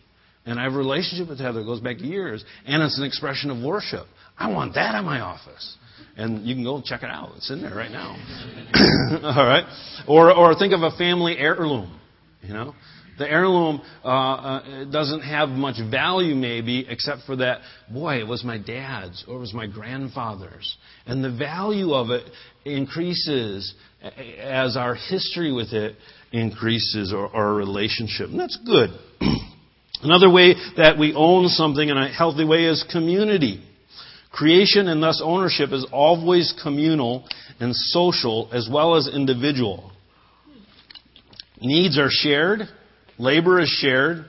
And 0.46 0.60
I 0.60 0.64
have 0.64 0.74
a 0.74 0.78
relationship 0.78 1.30
with 1.30 1.40
Heather 1.40 1.60
that 1.60 1.66
goes 1.66 1.82
back 1.82 2.00
years, 2.00 2.44
and 2.66 2.82
it's 2.82 2.98
an 2.98 3.06
expression 3.06 3.52
of 3.52 3.64
worship. 3.64 4.08
I 4.38 4.52
want 4.52 4.74
that 4.76 4.96
in 4.96 5.06
my 5.06 5.20
office. 5.20 5.78
And 6.18 6.46
you 6.46 6.54
can 6.56 6.64
go 6.64 6.82
check 6.84 7.04
it 7.04 7.10
out. 7.10 7.32
It's 7.38 7.50
in 7.50 7.62
there 7.62 7.76
right 7.76 7.92
now. 7.92 8.12
All 9.24 9.46
right? 9.46 9.64
Or, 10.08 10.34
or 10.34 10.56
think 10.56 10.74
of 10.74 10.82
a 10.82 10.92
family 10.98 11.38
heirloom. 11.38 12.00
You 12.42 12.54
know? 12.54 12.76
The 13.20 13.30
heirloom 13.30 13.82
uh, 14.04 14.08
uh, 14.08 14.86
doesn't 14.86 15.22
have 15.22 15.50
much 15.50 15.76
value, 15.92 16.36
maybe, 16.36 16.86
except 16.88 17.24
for 17.26 17.36
that, 17.36 17.60
boy, 17.92 18.20
it 18.20 18.28
was 18.28 18.46
my 18.46 18.58
dad's 18.58 19.26
or 19.28 19.36
it 19.36 19.40
was 19.40 19.54
my 19.54 19.68
grandfather's. 19.68 20.78
And 21.06 21.22
the 21.22 21.32
value 21.32 21.94
of 21.94 22.12
it 22.12 22.24
increases 22.64 23.76
as 24.02 24.78
our 24.78 24.96
history 24.96 25.52
with 25.52 25.74
it 25.74 25.98
increases 26.32 27.12
or 27.14 27.28
our 27.36 27.54
relationship. 27.54 28.30
And 28.30 28.40
that's 28.40 28.58
good. 28.66 28.90
Another 30.02 30.32
way 30.32 30.56
that 30.78 30.98
we 30.98 31.14
own 31.14 31.50
something 31.50 31.88
in 31.88 31.98
a 31.98 32.08
healthy 32.08 32.46
way 32.46 32.66
is 32.66 32.86
community. 32.90 33.62
Creation 34.32 34.88
and 34.88 35.02
thus 35.02 35.22
ownership 35.24 35.72
is 35.72 35.86
always 35.92 36.54
communal 36.62 37.28
and 37.60 37.76
social 37.76 38.50
as 38.54 38.70
well 38.72 38.96
as 38.96 39.08
individual. 39.08 39.92
Needs 41.62 41.98
are 41.98 42.10
shared, 42.10 42.62
labor 43.18 43.60
is 43.60 43.70
shared, 43.70 44.26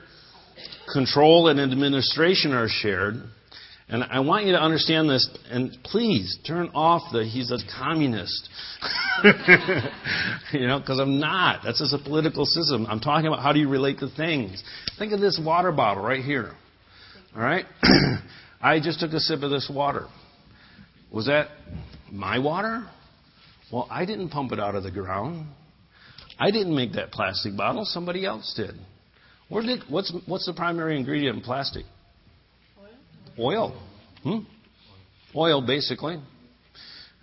control 0.91 1.47
and 1.47 1.59
administration 1.59 2.51
are 2.51 2.67
shared. 2.67 3.15
And 3.87 4.05
I 4.05 4.21
want 4.21 4.45
you 4.45 4.53
to 4.53 4.61
understand 4.61 5.09
this, 5.09 5.29
and 5.49 5.77
please 5.83 6.39
turn 6.47 6.69
off 6.73 7.01
the 7.11 7.25
he's 7.25 7.51
a 7.51 7.57
communist. 7.77 8.49
you 10.53 10.65
know, 10.65 10.79
because 10.79 10.97
I'm 10.97 11.19
not. 11.19 11.59
That's 11.63 11.79
just 11.79 11.93
a 11.93 11.97
political 11.97 12.45
system. 12.45 12.87
I'm 12.89 13.01
talking 13.01 13.27
about 13.27 13.41
how 13.41 13.51
do 13.51 13.59
you 13.59 13.67
relate 13.67 13.99
to 13.99 14.07
things. 14.09 14.63
Think 14.97 15.11
of 15.11 15.19
this 15.19 15.39
water 15.43 15.73
bottle 15.73 16.03
right 16.03 16.23
here. 16.23 16.53
All 17.35 17.41
right? 17.41 17.65
I 18.61 18.79
just 18.79 18.99
took 18.99 19.11
a 19.11 19.19
sip 19.19 19.41
of 19.41 19.49
this 19.49 19.69
water. 19.73 20.07
Was 21.11 21.25
that 21.25 21.49
my 22.11 22.39
water? 22.39 22.87
Well, 23.71 23.87
I 23.89 24.05
didn't 24.05 24.29
pump 24.29 24.51
it 24.51 24.59
out 24.59 24.75
of 24.75 24.83
the 24.83 24.91
ground. 24.91 25.47
I 26.39 26.51
didn't 26.51 26.75
make 26.75 26.93
that 26.93 27.11
plastic 27.11 27.55
bottle. 27.55 27.85
Somebody 27.85 28.25
else 28.25 28.53
did. 28.55 28.75
Where 29.49 29.63
did 29.63 29.83
what's 29.89 30.13
what's 30.25 30.45
the 30.45 30.53
primary 30.53 30.97
ingredient 30.97 31.37
in 31.37 31.43
plastic? 31.43 31.85
Oil. 33.37 33.81
Hmm? 34.23 34.39
Oil, 35.35 35.61
basically. 35.61 36.19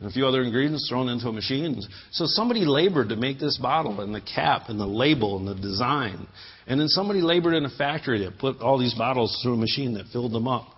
And 0.00 0.08
a 0.08 0.12
few 0.12 0.26
other 0.26 0.42
ingredients 0.42 0.88
thrown 0.88 1.08
into 1.08 1.28
a 1.28 1.32
machine. 1.32 1.80
So 2.12 2.24
somebody 2.26 2.64
labored 2.64 3.08
to 3.08 3.16
make 3.16 3.40
this 3.40 3.58
bottle 3.58 4.00
and 4.00 4.14
the 4.14 4.20
cap 4.20 4.68
and 4.68 4.78
the 4.78 4.86
label 4.86 5.38
and 5.38 5.48
the 5.48 5.60
design. 5.60 6.28
And 6.66 6.78
then 6.78 6.88
somebody 6.88 7.20
labored 7.20 7.54
in 7.54 7.64
a 7.64 7.70
factory 7.70 8.24
that 8.24 8.38
put 8.38 8.60
all 8.60 8.78
these 8.78 8.94
bottles 8.94 9.40
through 9.42 9.54
a 9.54 9.56
machine 9.56 9.94
that 9.94 10.06
filled 10.12 10.32
them 10.32 10.46
up. 10.46 10.68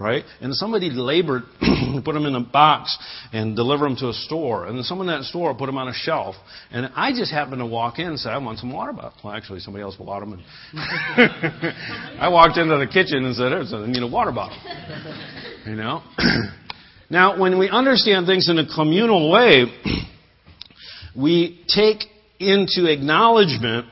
Right? 0.00 0.24
And 0.40 0.54
somebody 0.54 0.88
labored 0.88 1.42
put 2.04 2.14
them 2.14 2.24
in 2.24 2.34
a 2.34 2.40
box 2.40 2.96
and 3.34 3.54
deliver 3.54 3.84
them 3.84 3.96
to 3.96 4.08
a 4.08 4.12
store. 4.14 4.66
And 4.66 4.78
then 4.78 4.82
someone 4.82 5.10
in 5.10 5.20
that 5.20 5.24
store 5.24 5.54
put 5.54 5.66
them 5.66 5.76
on 5.76 5.88
a 5.88 5.92
shelf. 5.92 6.36
And 6.70 6.90
I 6.96 7.10
just 7.12 7.30
happened 7.30 7.58
to 7.58 7.66
walk 7.66 7.98
in 7.98 8.06
and 8.06 8.18
said, 8.18 8.32
I 8.32 8.38
want 8.38 8.58
some 8.58 8.72
water 8.72 8.94
bottles. 8.94 9.20
Well, 9.22 9.34
actually, 9.34 9.60
somebody 9.60 9.82
else 9.82 9.96
bought 9.96 10.20
them. 10.20 10.32
And 10.32 10.42
I 12.18 12.28
walked 12.30 12.56
into 12.56 12.78
the 12.78 12.86
kitchen 12.86 13.26
and 13.26 13.36
said, 13.36 13.52
I 13.52 13.86
need 13.86 14.02
a 14.02 14.06
water 14.06 14.32
bottle. 14.32 14.56
You 15.66 15.76
know? 15.76 16.02
now, 17.10 17.38
when 17.38 17.58
we 17.58 17.68
understand 17.68 18.26
things 18.26 18.48
in 18.48 18.58
a 18.58 18.66
communal 18.74 19.30
way, 19.30 19.66
we 21.14 21.62
take 21.68 22.08
into 22.38 22.90
acknowledgement 22.90 23.86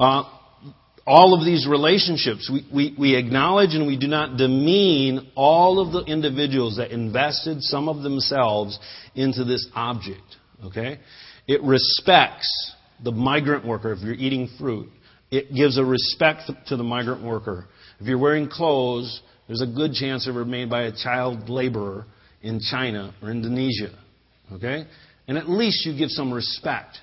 uh, 0.00 0.24
all 1.06 1.38
of 1.38 1.44
these 1.44 1.66
relationships. 1.68 2.50
We, 2.52 2.66
we, 2.72 2.96
we 2.98 3.16
acknowledge 3.16 3.74
and 3.74 3.86
we 3.86 3.96
do 3.96 4.06
not 4.06 4.36
demean 4.36 5.32
all 5.34 5.80
of 5.80 5.92
the 5.92 6.10
individuals 6.10 6.76
that 6.76 6.90
invested 6.90 7.62
some 7.62 7.88
of 7.88 8.02
themselves 8.02 8.78
into 9.14 9.44
this 9.44 9.68
object. 9.74 10.36
Okay? 10.64 11.00
It 11.46 11.62
respects 11.62 12.72
the 13.02 13.12
migrant 13.12 13.66
worker 13.66 13.92
if 13.92 14.00
you're 14.00 14.14
eating 14.14 14.48
fruit 14.58 14.88
it 15.32 15.54
gives 15.54 15.78
a 15.78 15.84
respect 15.84 16.50
to 16.66 16.76
the 16.76 16.84
migrant 16.84 17.24
worker. 17.24 17.66
If 17.98 18.06
you're 18.06 18.18
wearing 18.18 18.50
clothes, 18.50 19.22
there's 19.46 19.62
a 19.62 19.66
good 19.66 19.94
chance 19.94 20.26
they 20.26 20.30
were 20.30 20.44
made 20.44 20.68
by 20.68 20.82
a 20.82 20.92
child 20.92 21.48
laborer 21.48 22.04
in 22.42 22.60
China 22.60 23.14
or 23.22 23.30
Indonesia. 23.30 23.98
Okay? 24.52 24.86
And 25.26 25.38
at 25.38 25.48
least 25.48 25.86
you 25.86 25.96
give 25.96 26.10
some 26.10 26.34
respect. 26.34 26.98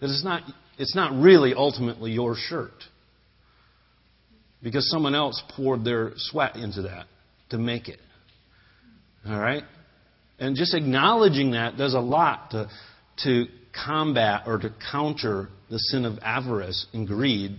That 0.00 0.10
it's 0.10 0.22
not, 0.22 0.42
it's 0.78 0.94
not 0.94 1.20
really 1.20 1.54
ultimately 1.54 2.12
your 2.12 2.36
shirt. 2.36 2.84
Because 4.66 4.90
someone 4.90 5.14
else 5.14 5.40
poured 5.54 5.84
their 5.84 6.10
sweat 6.16 6.56
into 6.56 6.82
that 6.82 7.06
to 7.50 7.56
make 7.56 7.88
it. 7.88 8.00
All 9.24 9.38
right? 9.38 9.62
And 10.40 10.56
just 10.56 10.74
acknowledging 10.74 11.52
that 11.52 11.76
does 11.76 11.94
a 11.94 12.00
lot 12.00 12.50
to, 12.50 12.68
to 13.22 13.46
combat 13.72 14.42
or 14.44 14.58
to 14.58 14.74
counter 14.90 15.50
the 15.70 15.78
sin 15.78 16.04
of 16.04 16.18
avarice 16.20 16.86
and 16.92 17.06
greed, 17.06 17.56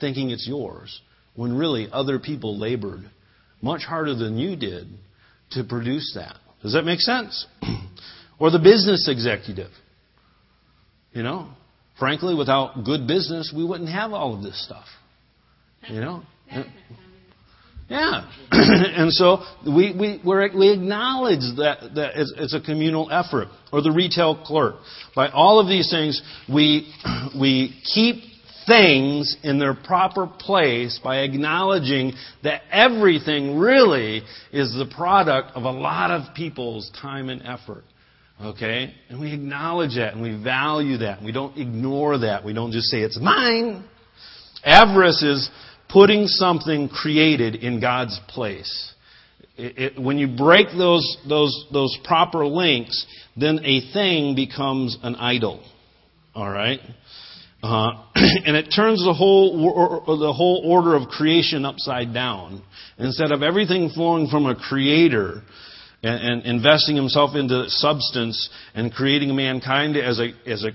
thinking 0.00 0.30
it's 0.30 0.48
yours, 0.48 1.02
when 1.34 1.54
really 1.54 1.88
other 1.92 2.18
people 2.18 2.58
labored 2.58 3.04
much 3.60 3.82
harder 3.82 4.14
than 4.14 4.38
you 4.38 4.56
did 4.56 4.88
to 5.50 5.62
produce 5.62 6.12
that. 6.14 6.36
Does 6.62 6.72
that 6.72 6.86
make 6.86 7.00
sense? 7.00 7.46
or 8.38 8.50
the 8.50 8.60
business 8.60 9.10
executive. 9.10 9.72
You 11.12 11.22
know, 11.22 11.50
frankly, 11.98 12.34
without 12.34 12.82
good 12.82 13.06
business, 13.06 13.52
we 13.54 13.62
wouldn't 13.62 13.90
have 13.90 14.14
all 14.14 14.34
of 14.34 14.42
this 14.42 14.64
stuff. 14.64 14.86
You 15.90 16.00
know? 16.00 16.22
Yeah. 17.88 18.28
and 18.50 19.12
so 19.12 19.42
we, 19.64 19.94
we, 19.96 20.20
we 20.24 20.72
acknowledge 20.72 21.56
that, 21.58 21.94
that 21.94 22.12
it's, 22.16 22.34
it's, 22.36 22.54
a 22.54 22.60
communal 22.60 23.08
effort. 23.12 23.48
Or 23.72 23.80
the 23.80 23.92
retail 23.92 24.42
clerk. 24.44 24.76
By 25.14 25.28
all 25.28 25.60
of 25.60 25.68
these 25.68 25.88
things, 25.90 26.20
we, 26.52 26.92
we 27.38 27.80
keep 27.94 28.24
things 28.66 29.36
in 29.44 29.60
their 29.60 29.74
proper 29.74 30.26
place 30.26 30.98
by 31.02 31.18
acknowledging 31.18 32.14
that 32.42 32.62
everything 32.72 33.56
really 33.56 34.22
is 34.52 34.74
the 34.74 34.92
product 34.96 35.52
of 35.54 35.62
a 35.62 35.70
lot 35.70 36.10
of 36.10 36.34
people's 36.34 36.90
time 37.00 37.28
and 37.28 37.42
effort. 37.42 37.84
Okay? 38.42 38.92
And 39.08 39.20
we 39.20 39.32
acknowledge 39.32 39.94
that 39.94 40.14
and 40.14 40.22
we 40.22 40.42
value 40.42 40.98
that. 40.98 41.18
And 41.18 41.26
we 41.26 41.32
don't 41.32 41.56
ignore 41.56 42.18
that. 42.18 42.44
We 42.44 42.52
don't 42.52 42.72
just 42.72 42.88
say, 42.88 42.98
it's 42.98 43.20
mine. 43.20 43.84
Avarice 44.64 45.22
is 45.22 45.48
putting 45.96 46.26
something 46.26 46.90
created 46.90 47.54
in 47.54 47.80
God's 47.80 48.20
place. 48.28 48.92
It, 49.56 49.78
it, 49.78 49.98
when 49.98 50.18
you 50.18 50.28
break 50.28 50.66
those, 50.76 51.16
those, 51.26 51.66
those 51.72 51.98
proper 52.04 52.46
links, 52.46 53.06
then 53.34 53.60
a 53.64 53.80
thing 53.94 54.34
becomes 54.34 54.98
an 55.02 55.14
idol. 55.14 55.64
All 56.34 56.50
right? 56.50 56.80
Uh, 57.62 57.92
and 58.14 58.56
it 58.56 58.64
turns 58.76 59.02
the 59.02 59.14
whole, 59.14 60.04
the 60.04 60.34
whole 60.34 60.64
order 60.66 60.94
of 60.94 61.08
creation 61.08 61.64
upside 61.64 62.12
down. 62.12 62.62
Instead 62.98 63.32
of 63.32 63.42
everything 63.42 63.88
flowing 63.88 64.28
from 64.28 64.44
a 64.44 64.54
creator 64.54 65.40
and, 66.02 66.42
and 66.42 66.42
investing 66.44 66.94
himself 66.94 67.34
into 67.34 67.70
substance 67.70 68.50
and 68.74 68.92
creating 68.92 69.34
mankind 69.34 69.96
as 69.96 70.20
a, 70.20 70.34
as 70.46 70.62
a 70.62 70.72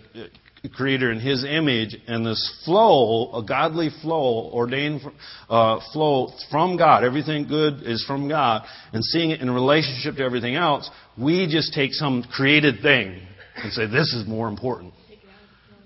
creator 0.70 1.12
in 1.12 1.20
his 1.20 1.44
image 1.44 1.98
and 2.08 2.26
this 2.26 2.62
flow, 2.66 3.34
a 3.34 3.44
godly 3.44 3.90
flow, 4.02 4.52
ordained 4.54 5.02
uh, 5.50 5.80
flow 5.92 6.32
from 6.52 6.78
God, 6.78 7.04
everything 7.04 7.48
good 7.48 7.82
is 7.84 8.04
from 8.06 8.30
God, 8.30 8.64
and 8.94 9.04
seeing 9.04 9.32
it 9.32 9.42
in 9.42 9.50
relationship 9.50 10.16
to 10.16 10.24
everything 10.24 10.56
else, 10.56 10.90
we 11.18 11.48
just 11.48 11.74
take 11.74 11.94
some 11.94 12.24
created 12.32 12.82
thing 12.82 13.20
and 13.56 13.74
say, 13.74 13.88
this 13.88 14.14
is 14.14 14.28
more 14.28 14.48
important. 14.48 14.94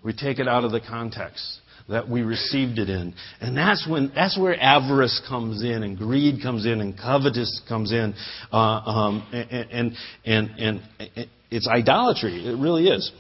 We 0.03 0.13
take 0.13 0.39
it 0.39 0.47
out 0.47 0.65
of 0.65 0.71
the 0.71 0.81
context 0.81 1.59
that 1.87 2.09
we 2.09 2.21
received 2.21 2.79
it 2.79 2.89
in. 2.89 3.13
And 3.41 3.55
that's 3.55 3.87
when, 3.87 4.11
that's 4.13 4.37
where 4.37 4.59
avarice 4.59 5.21
comes 5.27 5.63
in 5.63 5.83
and 5.83 5.97
greed 5.97 6.41
comes 6.41 6.65
in 6.65 6.81
and 6.81 6.97
covetous 6.97 7.61
comes 7.67 7.91
in. 7.91 8.13
Uh, 8.51 8.57
um, 8.57 9.27
and, 9.31 9.71
and, 9.71 9.93
and, 10.25 10.81
and, 11.15 11.29
it's 11.51 11.67
idolatry. 11.67 12.45
It 12.45 12.59
really 12.59 12.87
is. 12.87 13.11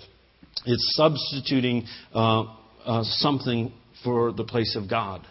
It's 0.65 0.95
substituting 0.95 1.85
uh, 2.13 2.43
uh, 2.85 3.03
something 3.03 3.73
for 4.03 4.31
the 4.31 4.43
place 4.43 4.75
of 4.75 4.89
God. 4.89 5.25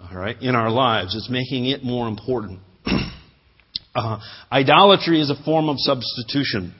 All 0.00 0.16
right, 0.16 0.40
in 0.40 0.54
our 0.54 0.70
lives, 0.70 1.14
it's 1.14 1.28
making 1.30 1.66
it 1.66 1.84
more 1.84 2.08
important. 2.08 2.60
uh, 3.94 4.18
idolatry 4.50 5.20
is 5.20 5.30
a 5.30 5.42
form 5.44 5.68
of 5.68 5.76
substitution. 5.78 6.74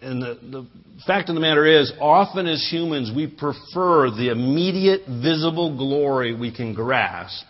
And 0.00 0.22
the, 0.22 0.38
the 0.42 0.66
fact 1.06 1.28
of 1.28 1.34
the 1.34 1.40
matter 1.40 1.66
is, 1.66 1.92
often 2.00 2.46
as 2.46 2.66
humans, 2.70 3.10
we 3.14 3.26
prefer 3.26 4.10
the 4.10 4.30
immediate 4.30 5.02
visible 5.06 5.76
glory 5.76 6.34
we 6.34 6.54
can 6.54 6.74
grasp 6.74 7.44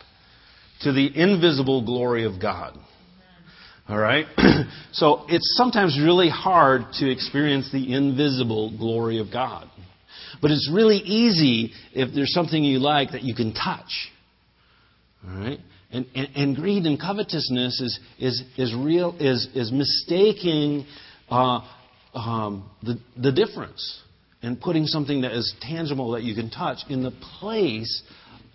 to 0.82 0.92
the 0.92 1.10
invisible 1.14 1.84
glory 1.84 2.24
of 2.24 2.40
God. 2.40 2.78
All 3.88 3.98
right? 3.98 4.26
so 4.92 5.24
it's 5.28 5.56
sometimes 5.56 5.98
really 6.00 6.28
hard 6.28 6.82
to 6.94 7.10
experience 7.10 7.70
the 7.72 7.94
invisible 7.94 8.76
glory 8.76 9.18
of 9.18 9.32
God. 9.32 9.68
But 10.40 10.50
it's 10.50 10.70
really 10.72 10.98
easy 10.98 11.72
if 11.92 12.14
there's 12.14 12.32
something 12.32 12.62
you 12.62 12.78
like 12.78 13.12
that 13.12 13.22
you 13.22 13.34
can 13.34 13.52
touch. 13.52 14.10
All 15.26 15.38
right? 15.38 15.58
And, 15.90 16.06
and, 16.14 16.28
and 16.34 16.56
greed 16.56 16.84
and 16.84 16.98
covetousness 16.98 17.80
is, 17.80 18.00
is, 18.18 18.42
is 18.56 18.74
real, 18.74 19.14
is, 19.20 19.46
is 19.54 19.70
mistaking 19.70 20.86
uh, 21.28 21.60
um, 22.14 22.70
the, 22.82 22.98
the 23.16 23.32
difference 23.32 24.00
and 24.42 24.60
putting 24.60 24.86
something 24.86 25.20
that 25.20 25.32
is 25.32 25.54
tangible 25.60 26.12
that 26.12 26.22
you 26.22 26.34
can 26.34 26.50
touch 26.50 26.78
in 26.88 27.02
the 27.02 27.12
place 27.40 28.02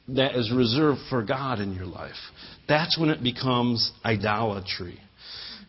that 0.09 0.35
is 0.35 0.51
reserved 0.51 0.99
for 1.09 1.21
God 1.21 1.59
in 1.59 1.73
your 1.73 1.85
life. 1.85 2.15
That's 2.67 2.97
when 2.97 3.09
it 3.09 3.21
becomes 3.21 3.91
idolatry. 4.03 4.99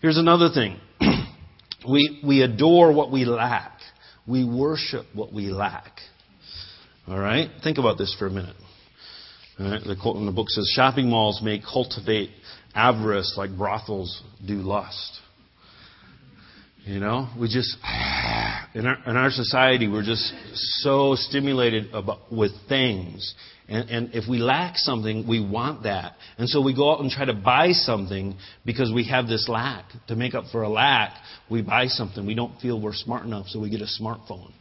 Here's 0.01 0.17
another 0.17 0.49
thing. 0.55 0.79
we, 1.89 2.21
we 2.25 2.43
adore 2.43 2.93
what 2.93 3.11
we 3.11 3.25
lack. 3.25 3.73
We 4.29 4.45
worship 4.45 5.07
what 5.13 5.33
we 5.33 5.47
lack. 5.47 5.93
All 7.09 7.19
right? 7.19 7.51
Think 7.65 7.79
about 7.79 7.99
this 7.99 8.15
for 8.17 8.27
a 8.27 8.31
minute. 8.31 8.55
All 9.59 9.71
right? 9.71 9.83
The 9.85 9.97
quote 10.01 10.17
in 10.17 10.27
the 10.27 10.33
book 10.33 10.51
says 10.51 10.71
shopping 10.77 11.11
malls 11.11 11.41
may 11.43 11.61
cultivate 11.61 12.31
avarice 12.75 13.35
like 13.37 13.57
brothels 13.57 14.23
do 14.47 14.55
lust. 14.55 15.19
You 16.89 17.01
know, 17.01 17.29
we 17.39 17.49
just 17.49 17.77
in 18.75 18.87
our, 18.87 18.97
in 19.07 19.17
our 19.17 19.31
society 19.31 19.89
we're 19.89 20.03
just 20.03 20.33
so 20.81 21.15
stimulated 21.17 21.93
about, 21.93 22.33
with 22.33 22.53
things 22.67 23.35
and, 23.69 23.91
and 23.91 24.15
if 24.15 24.27
we 24.27 24.39
lack 24.39 24.79
something, 24.79 25.29
we 25.29 25.47
want 25.47 25.83
that. 25.83 26.15
And 26.39 26.49
so 26.49 26.63
we 26.63 26.75
go 26.75 26.91
out 26.91 27.01
and 27.01 27.11
try 27.11 27.27
to 27.27 27.35
buy 27.35 27.73
something 27.73 28.35
because 28.65 28.91
we 28.91 29.07
have 29.09 29.27
this 29.27 29.47
lack. 29.47 29.85
To 30.07 30.17
make 30.17 30.35
up 30.35 30.45
for 30.51 30.63
a 30.63 30.69
lack, 30.71 31.13
we 31.51 31.61
buy 31.61 31.89
something. 31.89 32.25
We 32.25 32.35
don't 32.35 32.59
feel 32.61 32.81
we're 32.81 32.95
smart 32.95 33.27
enough, 33.27 33.49
so 33.49 33.61
we 33.61 33.69
get 33.69 33.83
a 33.83 34.03
smartphone. 34.03 34.53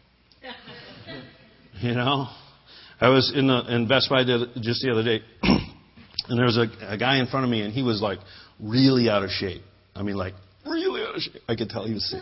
you 1.80 1.94
know? 1.94 2.28
I 3.00 3.08
was 3.08 3.32
in, 3.34 3.48
the, 3.48 3.74
in 3.74 3.88
Best 3.88 4.10
Buy 4.10 4.26
the 4.26 4.48
just 4.60 4.82
the 4.82 4.92
other 4.92 5.04
day, 5.04 5.22
and 5.44 6.38
there 6.38 6.46
was 6.46 6.58
a, 6.58 6.68
a 6.94 6.98
guy 6.98 7.20
in 7.20 7.28
front 7.28 7.46
of 7.46 7.50
me, 7.50 7.62
and 7.62 7.74
he 7.74 7.84
was 7.84 8.02
like 8.02 8.20
really 8.60 9.08
out 9.08 9.24
of 9.24 9.30
shape. 9.30 9.62
I 9.96 10.04
mean, 10.04 10.18
like 10.18 10.34
really 10.66 11.02
out 11.02 11.07
of 11.07 11.07
shape. 11.07 11.07
I 11.48 11.56
could 11.56 11.70
tell 11.70 11.86
he 11.86 11.94
was 11.94 12.10
sick. 12.10 12.22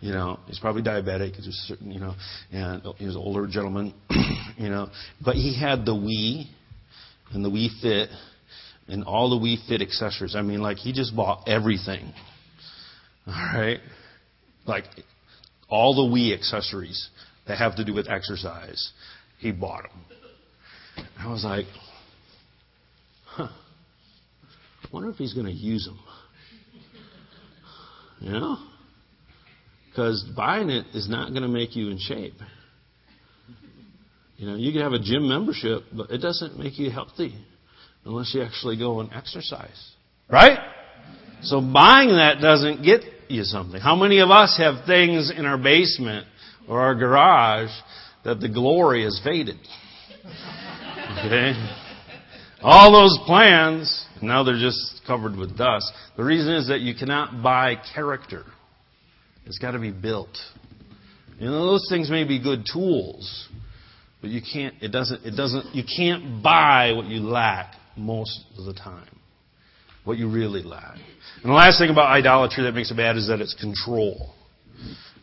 You 0.00 0.12
know, 0.12 0.38
he's 0.46 0.58
probably 0.58 0.82
diabetic. 0.82 1.34
Just 1.36 1.58
certain, 1.66 1.90
you 1.90 2.00
know, 2.00 2.14
and 2.52 2.82
he 2.98 3.06
was 3.06 3.14
an 3.14 3.22
older 3.22 3.46
gentleman. 3.46 3.94
you 4.58 4.68
know, 4.68 4.88
but 5.24 5.36
he 5.36 5.58
had 5.58 5.84
the 5.86 5.94
Wii 5.94 6.46
and 7.32 7.44
the 7.44 7.50
Wii 7.50 7.80
Fit 7.80 8.10
and 8.88 9.04
all 9.04 9.30
the 9.30 9.36
Wii 9.36 9.66
Fit 9.68 9.80
accessories. 9.80 10.36
I 10.36 10.42
mean, 10.42 10.60
like 10.60 10.76
he 10.76 10.92
just 10.92 11.16
bought 11.16 11.48
everything. 11.48 12.12
All 13.26 13.32
right, 13.32 13.80
like 14.66 14.84
all 15.68 15.94
the 15.94 16.14
Wii 16.14 16.34
accessories 16.34 17.08
that 17.48 17.58
have 17.58 17.76
to 17.76 17.84
do 17.84 17.94
with 17.94 18.08
exercise, 18.08 18.92
he 19.38 19.50
bought 19.50 19.84
them. 19.84 21.06
I 21.18 21.30
was 21.30 21.44
like, 21.44 21.66
huh. 23.24 23.48
Wonder 24.92 25.10
if 25.10 25.16
he's 25.16 25.34
going 25.34 25.46
to 25.46 25.52
use 25.52 25.84
them. 25.84 25.98
You 28.20 28.32
know? 28.32 28.56
Because 29.90 30.24
buying 30.36 30.68
it 30.70 30.86
is 30.94 31.08
not 31.08 31.30
going 31.30 31.42
to 31.42 31.48
make 31.48 31.74
you 31.74 31.90
in 31.90 31.98
shape. 31.98 32.34
You 34.36 34.46
know, 34.46 34.56
you 34.56 34.72
can 34.72 34.82
have 34.82 34.92
a 34.92 34.98
gym 34.98 35.28
membership, 35.28 35.84
but 35.92 36.10
it 36.10 36.18
doesn't 36.18 36.58
make 36.58 36.78
you 36.78 36.90
healthy 36.90 37.34
unless 38.04 38.34
you 38.34 38.42
actually 38.42 38.78
go 38.78 39.00
and 39.00 39.10
exercise. 39.12 39.92
Right? 40.30 40.58
So 41.42 41.60
buying 41.60 42.10
that 42.10 42.40
doesn't 42.40 42.82
get 42.82 43.00
you 43.28 43.44
something. 43.44 43.80
How 43.80 43.96
many 43.96 44.20
of 44.20 44.30
us 44.30 44.58
have 44.58 44.84
things 44.86 45.32
in 45.34 45.46
our 45.46 45.58
basement 45.58 46.26
or 46.68 46.80
our 46.80 46.94
garage 46.94 47.70
that 48.24 48.40
the 48.40 48.48
glory 48.48 49.04
has 49.04 49.20
faded? 49.24 49.56
Okay? 51.18 51.54
All 52.62 52.92
those 52.92 53.18
plans, 53.26 54.06
now 54.22 54.42
they're 54.42 54.58
just 54.58 55.02
covered 55.06 55.36
with 55.36 55.56
dust. 55.58 55.92
The 56.16 56.24
reason 56.24 56.54
is 56.54 56.68
that 56.68 56.80
you 56.80 56.94
cannot 56.94 57.42
buy 57.42 57.76
character. 57.94 58.44
It's 59.44 59.58
got 59.58 59.72
to 59.72 59.78
be 59.78 59.92
built. 59.92 60.36
You 61.38 61.46
know, 61.46 61.66
those 61.66 61.86
things 61.90 62.10
may 62.10 62.24
be 62.24 62.42
good 62.42 62.64
tools, 62.70 63.48
But 64.22 64.30
you 64.30 64.40
can't, 64.40 64.74
it 64.80 64.88
doesn't, 64.88 65.24
it 65.24 65.36
doesn't, 65.36 65.74
you 65.74 65.84
can't 65.84 66.42
buy 66.42 66.92
what 66.92 67.06
you 67.06 67.20
lack 67.20 67.74
most 67.96 68.44
of 68.58 68.64
the 68.64 68.72
time. 68.72 69.08
What 70.04 70.16
you 70.18 70.30
really 70.30 70.62
lack. 70.62 70.96
And 71.42 71.50
the 71.50 71.54
last 71.54 71.78
thing 71.78 71.90
about 71.90 72.06
idolatry 72.06 72.64
that 72.64 72.72
makes 72.72 72.90
it 72.90 72.96
bad 72.96 73.16
is 73.16 73.28
that 73.28 73.40
it's 73.40 73.54
control. 73.54 74.32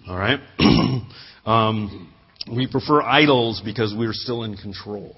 Alright? 0.07 0.39
um, 1.45 2.13
we 2.51 2.67
prefer 2.67 3.01
idols 3.01 3.61
because 3.63 3.95
we're 3.97 4.13
still 4.13 4.43
in 4.43 4.55
control. 4.55 5.15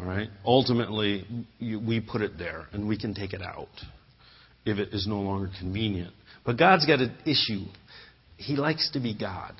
Alright? 0.00 0.28
Ultimately, 0.44 1.24
we 1.60 2.00
put 2.00 2.22
it 2.22 2.38
there 2.38 2.66
and 2.72 2.86
we 2.86 2.98
can 2.98 3.14
take 3.14 3.32
it 3.32 3.42
out 3.42 3.68
if 4.64 4.78
it 4.78 4.92
is 4.92 5.06
no 5.06 5.20
longer 5.20 5.50
convenient. 5.58 6.12
But 6.44 6.56
God's 6.56 6.86
got 6.86 7.00
an 7.00 7.14
issue. 7.26 7.64
He 8.36 8.56
likes 8.56 8.90
to 8.92 9.00
be 9.00 9.14
God. 9.14 9.54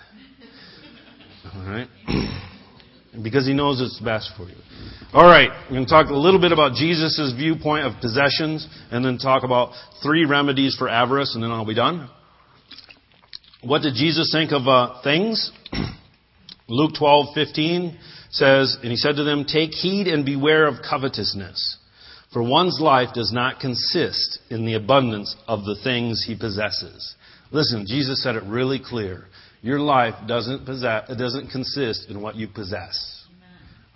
Alright? 1.54 1.88
because 3.22 3.46
he 3.46 3.54
knows 3.54 3.80
it's 3.80 3.98
best 4.00 4.30
for 4.36 4.44
you. 4.48 4.56
All 5.12 5.26
right, 5.26 5.48
we're 5.64 5.76
going 5.76 5.86
to 5.86 5.90
talk 5.90 6.10
a 6.10 6.14
little 6.14 6.40
bit 6.40 6.52
about 6.52 6.74
Jesus' 6.74 7.32
viewpoint 7.36 7.86
of 7.86 8.00
possessions, 8.00 8.68
and 8.90 9.04
then 9.04 9.18
talk 9.18 9.42
about 9.42 9.72
three 10.02 10.24
remedies 10.24 10.76
for 10.76 10.88
avarice, 10.88 11.34
and 11.34 11.42
then 11.42 11.50
I'll 11.50 11.64
be 11.64 11.74
done. 11.74 12.08
What 13.62 13.82
did 13.82 13.94
Jesus 13.94 14.30
think 14.32 14.52
of 14.52 14.68
uh, 14.68 15.02
things? 15.02 15.50
Luke 16.68 16.92
12:15 16.94 17.96
says, 18.30 18.76
and 18.82 18.90
he 18.90 18.96
said 18.96 19.16
to 19.16 19.24
them, 19.24 19.44
"Take 19.44 19.74
heed 19.74 20.06
and 20.06 20.24
beware 20.24 20.66
of 20.66 20.82
covetousness, 20.82 21.78
for 22.32 22.42
one's 22.42 22.78
life 22.78 23.12
does 23.14 23.32
not 23.32 23.58
consist 23.58 24.38
in 24.50 24.66
the 24.66 24.74
abundance 24.74 25.34
of 25.46 25.64
the 25.64 25.76
things 25.76 26.22
he 26.22 26.34
possesses." 26.34 27.14
Listen, 27.50 27.86
Jesus 27.86 28.22
said 28.22 28.36
it 28.36 28.42
really 28.44 28.78
clear. 28.78 29.26
Your 29.62 29.80
life 29.80 30.14
doesn't 30.26 30.66
possess, 30.66 31.08
it 31.08 31.16
doesn't 31.16 31.48
consist 31.48 32.10
in 32.10 32.20
what 32.20 32.36
you 32.36 32.48
possess. 32.48 33.24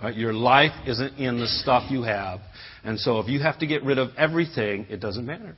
Right? 0.03 0.17
Your 0.17 0.33
life 0.33 0.73
isn't 0.87 1.19
in 1.19 1.39
the 1.39 1.47
stuff 1.47 1.91
you 1.91 2.03
have. 2.03 2.41
And 2.83 2.99
so 2.99 3.21
if 3.21 3.29
you 3.29 3.39
have 3.41 3.59
to 3.61 3.67
get 3.67 3.85
rid 3.85 3.99
of 3.99 4.11
everything, 4.17 4.87
it 4.89 4.99
doesn't 4.99 5.25
matter. 5.25 5.55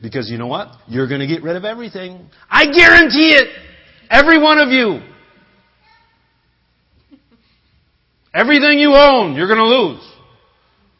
Because 0.00 0.30
you 0.30 0.38
know 0.38 0.46
what? 0.46 0.68
You're 0.86 1.08
going 1.08 1.20
to 1.20 1.26
get 1.26 1.42
rid 1.42 1.56
of 1.56 1.64
everything. 1.64 2.28
I 2.48 2.66
guarantee 2.66 3.30
it. 3.30 3.48
Every 4.10 4.38
one 4.38 4.58
of 4.58 4.68
you. 4.68 5.00
Everything 8.34 8.80
you 8.80 8.94
own, 8.94 9.36
you're 9.36 9.46
going 9.46 9.58
to 9.58 9.64
lose. 9.64 10.12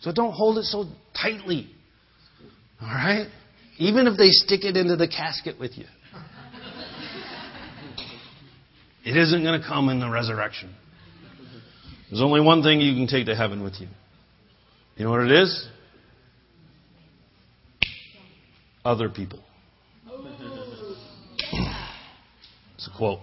So 0.01 0.13
don't 0.13 0.33
hold 0.33 0.59
it 0.59 0.65
so 0.65 0.85
tightly. 1.21 1.69
All 2.81 2.87
right? 2.87 3.27
Even 3.79 4.07
if 4.07 4.17
they 4.17 4.29
stick 4.29 4.65
it 4.65 4.77
into 4.77 4.95
the 4.95 5.09
casket 5.09 5.59
with 5.59 5.77
you. 5.77 5.87
It 9.05 9.17
isn't 9.17 9.43
going 9.43 9.61
to 9.61 9.67
come 9.67 9.89
in 9.89 9.99
the 9.99 10.09
resurrection. 10.09 10.75
There's 12.09 12.23
only 12.23 12.41
one 12.41 12.63
thing 12.63 12.81
you 12.81 12.95
can 12.95 13.07
take 13.07 13.27
to 13.27 13.35
heaven 13.35 13.63
with 13.63 13.75
you. 13.81 13.89
You 14.97 15.05
know 15.05 15.11
what 15.11 15.23
it 15.23 15.33
is? 15.33 15.69
Other 18.85 19.09
people. 19.09 19.41
It's 22.77 22.87
a 22.87 22.97
quote. 22.97 23.21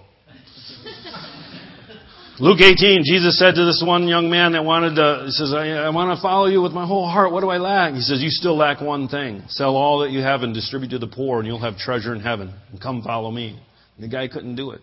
Luke 2.42 2.60
18, 2.60 3.04
Jesus 3.06 3.38
said 3.38 3.54
to 3.54 3.66
this 3.66 3.84
one 3.86 4.08
young 4.08 4.32
man 4.32 4.54
that 4.54 4.66
wanted 4.66 4.96
to, 4.96 5.26
he 5.26 5.32
says, 5.32 5.54
I, 5.54 5.86
I 5.86 5.90
want 5.92 6.18
to 6.18 6.20
follow 6.24 6.48
you 6.48 6.60
with 6.60 6.72
my 6.72 6.88
whole 6.88 7.08
heart. 7.08 7.32
What 7.32 7.42
do 7.42 7.50
I 7.50 7.60
lack? 7.60 7.94
He 7.94 8.02
says, 8.02 8.20
you 8.20 8.32
still 8.32 8.58
lack 8.58 8.82
one 8.82 9.08
thing. 9.08 9.44
Sell 9.50 9.76
all 9.76 10.00
that 10.00 10.10
you 10.10 10.22
have 10.22 10.42
and 10.42 10.52
distribute 10.52 10.90
to 10.90 10.98
the 10.98 11.06
poor 11.06 11.38
and 11.38 11.46
you'll 11.46 11.62
have 11.62 11.78
treasure 11.78 12.16
in 12.16 12.20
heaven. 12.20 12.52
And 12.72 12.82
come 12.82 13.04
follow 13.04 13.30
me. 13.30 13.62
And 13.96 14.04
the 14.04 14.08
guy 14.08 14.28
couldn't 14.28 14.56
do 14.56 14.72
it 14.72 14.82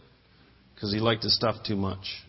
because 0.73 0.93
he 0.93 1.01
liked 1.01 1.25
his 1.25 1.35
stuff 1.35 1.57
too 1.67 1.75
much. 1.75 2.23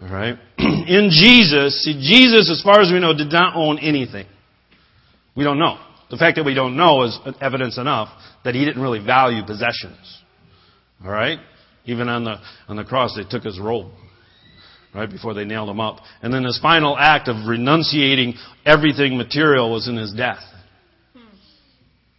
All 0.00 0.08
right? 0.08 0.38
In 0.58 1.10
Jesus, 1.12 1.82
see, 1.84 1.92
Jesus, 1.92 2.50
as 2.50 2.62
far 2.62 2.80
as 2.80 2.90
we 2.90 2.98
know, 2.98 3.14
did 3.14 3.30
not 3.30 3.56
own 3.56 3.78
anything. 3.78 4.26
We 5.36 5.44
don't 5.44 5.58
know. 5.58 5.78
The 6.08 6.16
fact 6.16 6.36
that 6.36 6.46
we 6.46 6.54
don't 6.54 6.78
know 6.78 7.02
is 7.02 7.18
evidence 7.42 7.76
enough 7.76 8.08
that 8.42 8.54
he 8.54 8.64
didn't 8.64 8.80
really 8.80 9.04
value 9.04 9.44
possessions. 9.44 10.22
All 11.04 11.10
right? 11.10 11.40
Even 11.84 12.08
on 12.08 12.24
the, 12.24 12.36
on 12.68 12.76
the 12.76 12.84
cross, 12.84 13.14
they 13.14 13.28
took 13.28 13.44
his 13.44 13.60
robe. 13.60 13.92
Right? 14.96 15.10
Before 15.10 15.34
they 15.34 15.44
nailed 15.44 15.68
him 15.68 15.78
up. 15.78 15.98
And 16.22 16.32
then 16.32 16.44
his 16.44 16.58
final 16.58 16.96
act 16.96 17.28
of 17.28 17.46
renunciating 17.46 18.34
everything 18.64 19.18
material 19.18 19.70
was 19.70 19.88
in 19.88 19.96
his 19.96 20.14
death. 20.14 20.42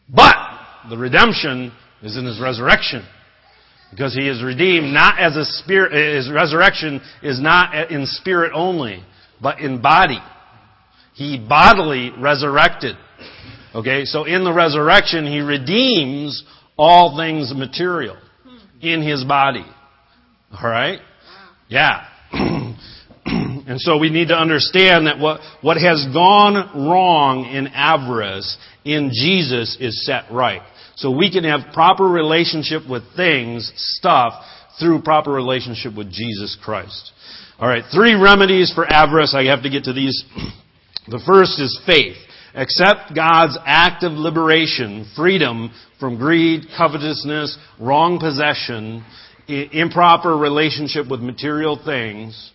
But 0.08 0.36
the 0.88 0.98
redemption 0.98 1.74
is 2.04 2.16
in 2.16 2.26
his 2.26 2.40
resurrection. 2.40 3.04
Because 3.90 4.14
he 4.14 4.30
is 4.30 4.44
redeemed 4.44 4.94
not 4.94 5.20
as 5.20 5.36
a 5.36 5.44
spirit, 5.44 6.16
his 6.16 6.32
resurrection 6.32 7.02
is 7.24 7.42
not 7.42 7.90
in 7.90 8.06
spirit 8.06 8.52
only, 8.54 9.04
but 9.42 9.60
in 9.60 9.82
body. 9.82 10.20
He 11.14 11.40
bodily 11.40 12.12
resurrected. 12.20 12.96
Okay, 13.74 14.06
so 14.06 14.26
in 14.26 14.44
the 14.44 14.54
resurrection, 14.54 15.26
he 15.26 15.40
redeems 15.40 16.44
all 16.78 17.18
things 17.18 17.52
material 17.56 18.18
in 18.82 19.02
his 19.02 19.24
body. 19.24 19.66
Alright? 20.54 21.00
Yeah. 21.70 22.07
And 23.68 23.82
so 23.82 23.98
we 23.98 24.10
need 24.10 24.30
to 24.30 24.34
understand 24.34 25.08
that 25.08 25.20
what, 25.20 25.42
what 25.62 25.76
has 25.76 26.08
gone 26.14 26.88
wrong 26.88 27.46
in 27.46 27.68
avarice 27.68 28.58
in 28.86 29.12
Jesus 29.14 29.76
is 29.80 30.06
set 30.06 30.32
right. 30.32 30.62
So 30.96 31.12
we 31.12 31.30
can 31.30 31.44
have 31.44 31.74
proper 31.74 32.06
relationship 32.06 32.90
with 32.90 33.04
things, 33.18 33.72
stuff, 33.76 34.42
through 34.80 35.02
proper 35.02 35.32
relationship 35.32 35.96
with 35.96 36.10
Jesus 36.10 36.58
Christ. 36.64 37.12
Alright, 37.60 37.84
three 37.94 38.14
remedies 38.14 38.72
for 38.74 38.86
avarice. 38.86 39.36
I 39.36 39.44
have 39.46 39.64
to 39.64 39.70
get 39.70 39.84
to 39.86 39.94
these. 39.94 40.24
The 41.10 41.24
first 41.26 41.58
is 41.62 41.80
faith. 41.86 42.18
Accept 42.54 43.16
God's 43.16 43.58
act 43.66 44.04
of 44.04 44.12
liberation, 44.12 45.10
freedom 45.16 45.72
from 46.02 46.18
greed, 46.18 46.66
covetousness, 46.78 47.58
wrong 47.80 48.20
possession, 48.20 49.06
improper 49.48 50.36
relationship 50.36 51.10
with 51.10 51.22
material 51.22 51.80
things. 51.82 52.52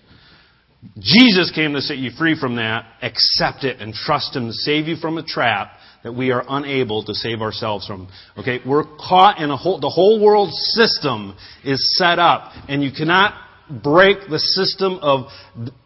Jesus 0.99 1.53
came 1.55 1.75
to 1.75 1.81
set 1.81 1.99
you 1.99 2.11
free 2.11 2.39
from 2.39 2.57
that. 2.57 2.87
Accept 3.03 3.65
it 3.65 3.81
and 3.81 3.95
trust 3.95 4.35
Him 4.35 4.47
to 4.47 4.53
save 4.53 4.89
you 4.89 4.97
from 4.97 5.19
a 5.19 5.23
trap 5.23 5.73
that 6.03 6.13
we 6.13 6.33
are 6.33 6.45
unable 6.49 7.05
to 7.05 7.15
save 7.15 7.41
ourselves 7.41 7.87
from. 7.87 8.09
Okay, 8.37 8.59
we're 8.67 8.85
caught 8.85 9.39
in 9.39 9.51
a 9.51 9.57
whole, 9.57 9.79
the 9.81 9.89
whole 9.89 10.21
world 10.21 10.53
system 10.53 11.37
is 11.65 11.97
set 11.97 12.19
up, 12.19 12.53
and 12.69 12.83
you 12.83 12.91
cannot 12.91 13.35
break 13.83 14.19
the 14.29 14.41
system 14.41 14.99
of, 15.01 15.27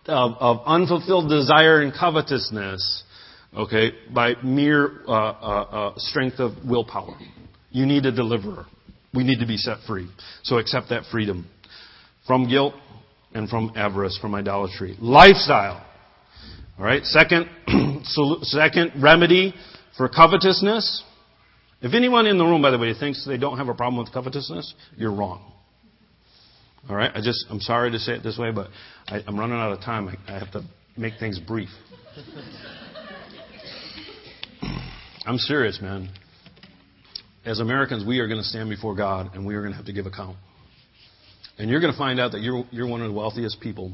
of, 0.06 0.32
of 0.40 0.62
unfulfilled 0.66 1.28
desire 1.28 1.82
and 1.82 1.92
covetousness, 1.92 3.04
okay, 3.54 3.90
by 4.14 4.34
mere 4.42 5.02
uh, 5.06 5.12
uh, 5.12 5.12
uh, 5.12 5.92
strength 5.98 6.38
of 6.38 6.52
willpower. 6.66 7.18
You 7.70 7.84
need 7.84 8.06
a 8.06 8.12
deliverer. 8.12 8.64
We 9.12 9.24
need 9.24 9.40
to 9.40 9.46
be 9.46 9.58
set 9.58 9.78
free. 9.86 10.08
So 10.42 10.56
accept 10.56 10.88
that 10.88 11.04
freedom 11.10 11.46
from 12.26 12.48
guilt 12.48 12.74
and 13.36 13.50
from 13.50 13.72
avarice, 13.76 14.18
from 14.18 14.34
idolatry. 14.34 14.96
Lifestyle. 14.98 15.84
All 16.78 16.84
right. 16.84 17.04
Second, 17.04 17.48
second 18.42 19.02
remedy 19.02 19.54
for 19.98 20.08
covetousness, 20.08 21.04
if 21.82 21.92
anyone 21.92 22.26
in 22.26 22.38
the 22.38 22.44
room, 22.44 22.62
by 22.62 22.70
the 22.70 22.78
way, 22.78 22.94
thinks 22.98 23.26
they 23.26 23.36
don't 23.36 23.58
have 23.58 23.68
a 23.68 23.74
problem 23.74 24.02
with 24.02 24.12
covetousness, 24.12 24.72
you're 24.96 25.12
wrong. 25.12 25.52
All 26.88 26.96
right? 26.96 27.10
I 27.14 27.20
just, 27.20 27.44
I'm 27.50 27.60
sorry 27.60 27.90
to 27.90 27.98
say 27.98 28.12
it 28.12 28.22
this 28.22 28.38
way, 28.38 28.52
but 28.52 28.68
I, 29.06 29.20
am 29.28 29.38
running 29.38 29.58
out 29.58 29.72
of 29.72 29.80
time. 29.80 30.08
I, 30.08 30.34
I 30.34 30.38
have 30.38 30.52
to 30.52 30.62
make 30.96 31.14
things 31.20 31.38
brief. 31.38 31.68
I'm 35.26 35.38
serious, 35.38 35.80
man. 35.82 36.08
As 37.44 37.60
Americans, 37.60 38.06
we 38.06 38.20
are 38.20 38.28
going 38.28 38.40
to 38.40 38.46
stand 38.46 38.70
before 38.70 38.96
God 38.96 39.34
and 39.34 39.46
we 39.46 39.56
are 39.56 39.60
going 39.60 39.72
to 39.72 39.76
have 39.76 39.86
to 39.86 39.92
give 39.92 40.06
account. 40.06 40.38
And 41.58 41.70
you're 41.70 41.80
going 41.80 41.92
to 41.92 41.98
find 41.98 42.20
out 42.20 42.32
that 42.32 42.40
you're, 42.40 42.64
you're 42.70 42.86
one 42.86 43.00
of 43.00 43.08
the 43.08 43.14
wealthiest 43.14 43.60
people 43.60 43.92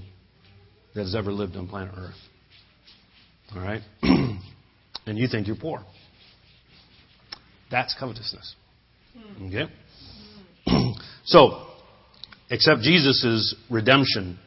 that 0.95 1.03
has 1.03 1.15
ever 1.15 1.33
lived 1.33 1.57
on 1.57 1.69
planet 1.69 1.95
Earth. 1.97 2.15
All 3.55 3.63
right? 3.63 3.83
and 4.03 5.19
you 5.19 5.29
think 5.29 5.47
you're 5.47 5.57
poor. 5.57 5.85
That's 7.71 7.95
covetousness. 7.99 8.55
Okay? 9.47 9.67
so, 11.25 11.67
accept 12.51 12.83
Jesus' 12.83 13.55
redemption 13.71 14.39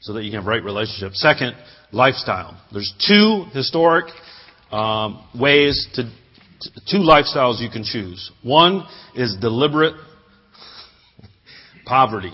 so 0.00 0.12
that 0.14 0.22
you 0.22 0.30
can 0.30 0.40
have 0.40 0.46
right 0.46 0.62
relationship. 0.62 1.14
Second, 1.14 1.54
lifestyle. 1.92 2.60
There's 2.72 2.92
two 3.06 3.44
historic 3.52 4.06
um, 4.70 5.26
ways 5.38 5.88
to, 5.94 6.04
two 6.90 6.98
lifestyles 6.98 7.60
you 7.60 7.70
can 7.70 7.84
choose. 7.84 8.30
One 8.42 8.86
is 9.14 9.36
deliberate 9.40 9.94
poverty. 11.88 12.32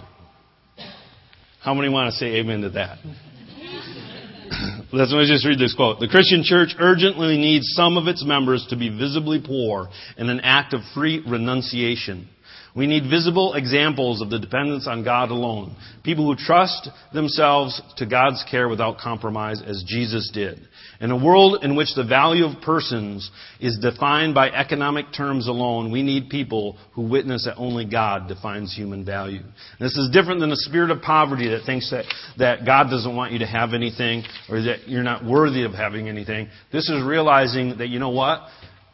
How 1.63 1.73
many 1.75 1.89
want 1.89 2.13
to 2.13 2.19
say 2.19 2.41
amen 2.41 2.63
to 2.63 2.71
that? 2.71 2.99
Let's 4.93 5.13
just 5.29 5.47
read 5.47 5.59
this 5.59 5.75
quote. 5.75 6.01
The 6.01 6.09
Christian 6.09 6.43
church 6.43 6.75
urgently 6.79 7.39
needs 7.39 7.73
some 7.75 7.97
of 7.97 8.07
its 8.09 8.25
members 8.25 8.67
to 8.71 8.77
be 8.77 8.91
visibly 8.91 9.41
poor 9.45 9.89
in 10.19 10.29
an 10.29 10.41
act 10.41 10.75
of 10.75 10.81
free 10.93 11.23
renunciation. 11.27 12.29
We 12.77 12.89
need 12.89 13.09
visible 13.09 13.55
examples 13.55 14.21
of 14.21 14.31
the 14.31 14.41
dependence 14.41 14.89
on 14.89 15.05
God 15.05 15.31
alone. 15.31 15.77
People 16.03 16.27
who 16.27 16.35
trust 16.35 16.89
themselves 17.13 17.81
to 17.99 18.07
God's 18.07 18.45
care 18.51 18.69
without 18.69 18.99
compromise 18.99 19.63
as 19.65 19.85
Jesus 19.87 20.29
did. 20.35 20.61
In 21.01 21.13
a 21.13 21.17
world 21.17 21.63
in 21.63 21.77
which 21.77 21.95
the 21.95 22.03
value 22.03 22.45
of 22.45 22.61
persons 22.63 23.31
is 23.61 23.79
defined 23.79 24.35
by 24.35 24.51
economic 24.51 25.07
terms 25.17 25.47
alone, 25.47 25.93
we 25.93 26.03
need 26.03 26.31
people 26.31 26.77
who 26.95 27.03
witness 27.03 27.45
that 27.45 27.57
only 27.57 27.85
God 27.85 28.27
defines 28.27 28.75
human 28.75 29.05
value. 29.05 29.43
This 29.79 29.97
is 29.97 30.11
different 30.13 30.41
than 30.41 30.51
the 30.51 30.57
spirit 30.57 30.91
of 30.91 31.01
poverty 31.01 31.51
that 31.51 31.65
thinks 31.65 31.91
that, 31.93 32.07
that 32.39 32.67
God 32.67 32.91
doesn't 32.91 33.15
want 33.15 33.33
you 33.33 33.39
to 33.39 33.47
have 33.47 33.73
anything 33.73 34.25
or 34.49 34.61
that 34.63 34.89
you're 34.89 35.05
not 35.05 35.25
worthy 35.25 35.65
of 35.65 35.73
having 35.73 36.09
anything. 36.09 36.49
This 36.73 36.89
is 36.89 37.05
realizing 37.05 37.79
that, 37.79 37.89
you 37.89 38.01
know 38.01 38.11
what? 38.11 38.41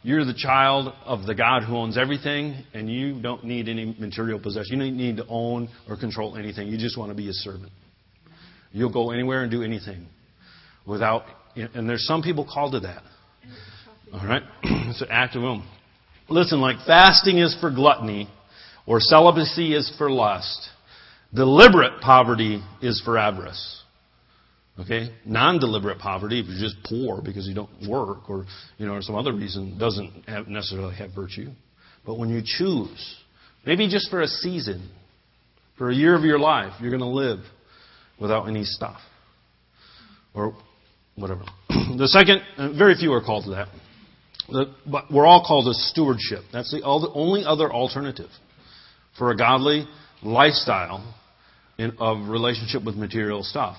You're 0.02 0.24
the 0.24 0.34
child 0.34 0.94
of 1.04 1.26
the 1.26 1.34
God 1.34 1.62
who 1.62 1.76
owns 1.76 1.98
everything, 1.98 2.64
and 2.72 2.90
you 2.90 3.20
don't 3.20 3.44
need 3.44 3.68
any 3.68 3.94
material 3.98 4.40
possession. 4.40 4.80
You 4.80 4.90
don't 4.90 4.96
need 4.96 5.18
to 5.18 5.26
own 5.28 5.68
or 5.88 5.96
control 5.98 6.36
anything. 6.36 6.68
You 6.68 6.78
just 6.78 6.96
want 6.96 7.10
to 7.10 7.14
be 7.14 7.28
a 7.28 7.34
servant. 7.34 7.70
You'll 8.72 8.92
go 8.92 9.10
anywhere 9.10 9.42
and 9.42 9.50
do 9.50 9.62
anything 9.62 10.06
without, 10.86 11.24
and 11.54 11.88
there's 11.88 12.06
some 12.06 12.22
people 12.22 12.48
called 12.50 12.72
to 12.72 12.80
that. 12.80 13.02
All 14.12 14.26
right? 14.26 14.42
it's 14.62 15.02
an 15.02 15.08
act 15.10 15.36
of 15.36 15.42
will. 15.42 15.62
Listen, 16.30 16.60
like 16.60 16.76
fasting 16.86 17.38
is 17.38 17.54
for 17.60 17.70
gluttony, 17.70 18.28
or 18.86 19.00
celibacy 19.00 19.74
is 19.74 19.92
for 19.98 20.10
lust, 20.10 20.68
deliberate 21.34 22.00
poverty 22.00 22.62
is 22.80 23.02
for 23.04 23.18
avarice. 23.18 23.79
Okay? 24.80 25.10
Non-deliberate 25.26 25.98
poverty, 25.98 26.40
if 26.40 26.46
you're 26.46 26.58
just 26.58 26.76
poor 26.84 27.20
because 27.20 27.46
you 27.46 27.54
don't 27.54 27.70
work 27.88 28.30
or, 28.30 28.46
you 28.78 28.86
know, 28.86 28.94
or 28.94 29.02
some 29.02 29.14
other 29.14 29.32
reason, 29.32 29.78
doesn't 29.78 30.24
have 30.26 30.48
necessarily 30.48 30.94
have 30.94 31.14
virtue. 31.14 31.48
But 32.06 32.18
when 32.18 32.30
you 32.30 32.42
choose, 32.44 33.16
maybe 33.66 33.88
just 33.88 34.10
for 34.10 34.22
a 34.22 34.26
season, 34.26 34.90
for 35.76 35.90
a 35.90 35.94
year 35.94 36.14
of 36.14 36.24
your 36.24 36.38
life, 36.38 36.72
you're 36.80 36.90
going 36.90 37.00
to 37.00 37.06
live 37.06 37.40
without 38.18 38.48
any 38.48 38.64
stuff. 38.64 39.00
Or 40.34 40.54
whatever. 41.16 41.42
the 41.68 42.08
second, 42.08 42.40
uh, 42.56 42.72
very 42.76 42.94
few 42.94 43.12
are 43.12 43.22
called 43.22 43.44
to 43.44 43.50
that. 43.50 43.68
The, 44.48 44.74
but 44.90 45.12
we're 45.12 45.26
all 45.26 45.44
called 45.46 45.66
to 45.66 45.74
stewardship. 45.74 46.44
That's 46.52 46.70
the 46.70 46.82
only 46.82 47.44
other 47.44 47.70
alternative 47.70 48.30
for 49.18 49.30
a 49.30 49.36
godly 49.36 49.86
lifestyle 50.22 51.14
in, 51.76 51.92
of 51.98 52.28
relationship 52.28 52.82
with 52.84 52.96
material 52.96 53.42
stuff 53.42 53.76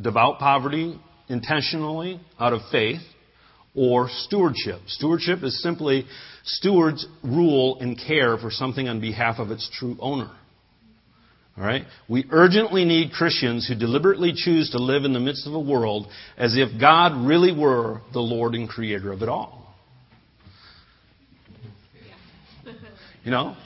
devout 0.00 0.38
poverty 0.38 0.98
intentionally 1.28 2.20
out 2.38 2.52
of 2.52 2.60
faith 2.70 3.00
or 3.74 4.08
stewardship. 4.08 4.80
Stewardship 4.86 5.42
is 5.42 5.62
simply 5.62 6.06
stewards 6.44 7.06
rule 7.22 7.78
and 7.80 7.98
care 7.98 8.38
for 8.38 8.50
something 8.50 8.88
on 8.88 9.00
behalf 9.00 9.38
of 9.38 9.50
its 9.50 9.68
true 9.78 9.96
owner. 10.00 10.30
All 11.56 11.64
right? 11.64 11.84
We 12.08 12.26
urgently 12.30 12.84
need 12.84 13.12
Christians 13.12 13.66
who 13.66 13.74
deliberately 13.74 14.32
choose 14.34 14.70
to 14.70 14.78
live 14.78 15.04
in 15.04 15.12
the 15.12 15.20
midst 15.20 15.46
of 15.46 15.54
a 15.54 15.60
world 15.60 16.06
as 16.36 16.56
if 16.56 16.78
God 16.80 17.26
really 17.26 17.52
were 17.56 18.00
the 18.12 18.20
Lord 18.20 18.54
and 18.54 18.68
creator 18.68 19.12
of 19.12 19.22
it 19.22 19.28
all. 19.28 19.74
You 23.24 23.30
know? 23.30 23.56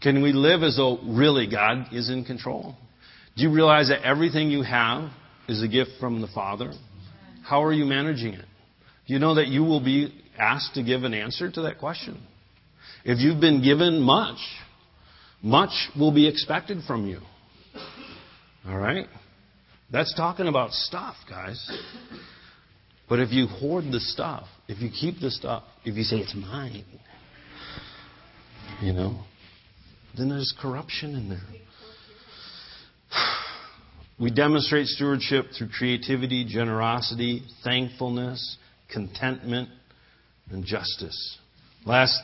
Can 0.00 0.22
we 0.22 0.32
live 0.32 0.62
as 0.62 0.76
though 0.76 0.98
really 1.04 1.46
God 1.46 1.92
is 1.92 2.08
in 2.08 2.24
control? 2.24 2.74
Do 3.36 3.42
you 3.42 3.52
realize 3.52 3.88
that 3.88 4.02
everything 4.02 4.50
you 4.50 4.62
have 4.62 5.10
is 5.50 5.62
a 5.62 5.68
gift 5.68 5.90
from 5.98 6.20
the 6.20 6.28
Father? 6.28 6.72
How 7.42 7.62
are 7.64 7.72
you 7.72 7.84
managing 7.84 8.34
it? 8.34 8.44
You 9.06 9.18
know 9.18 9.34
that 9.34 9.48
you 9.48 9.64
will 9.64 9.82
be 9.82 10.14
asked 10.38 10.74
to 10.74 10.82
give 10.82 11.02
an 11.02 11.14
answer 11.14 11.50
to 11.50 11.62
that 11.62 11.78
question? 11.78 12.20
If 13.04 13.18
you've 13.18 13.40
been 13.40 13.62
given 13.62 14.00
much, 14.00 14.38
much 15.42 15.72
will 15.98 16.12
be 16.12 16.28
expected 16.28 16.78
from 16.86 17.06
you. 17.06 17.20
All 18.66 18.78
right? 18.78 19.06
That's 19.90 20.14
talking 20.14 20.46
about 20.46 20.72
stuff, 20.72 21.16
guys. 21.28 21.70
But 23.08 23.18
if 23.18 23.32
you 23.32 23.46
hoard 23.46 23.84
the 23.90 23.98
stuff, 23.98 24.46
if 24.68 24.80
you 24.80 24.90
keep 24.90 25.20
the 25.20 25.30
stuff, 25.30 25.64
if 25.84 25.96
you 25.96 26.04
say 26.04 26.18
it's 26.18 26.34
mine, 26.34 26.84
you 28.80 28.92
know, 28.92 29.24
then 30.16 30.28
there's 30.28 30.54
corruption 30.60 31.16
in 31.16 31.28
there. 31.28 31.40
We 34.20 34.30
demonstrate 34.30 34.86
stewardship 34.86 35.46
through 35.56 35.68
creativity, 35.70 36.44
generosity, 36.44 37.42
thankfulness, 37.64 38.58
contentment, 38.92 39.70
and 40.50 40.62
justice. 40.62 41.38
Last 41.86 42.20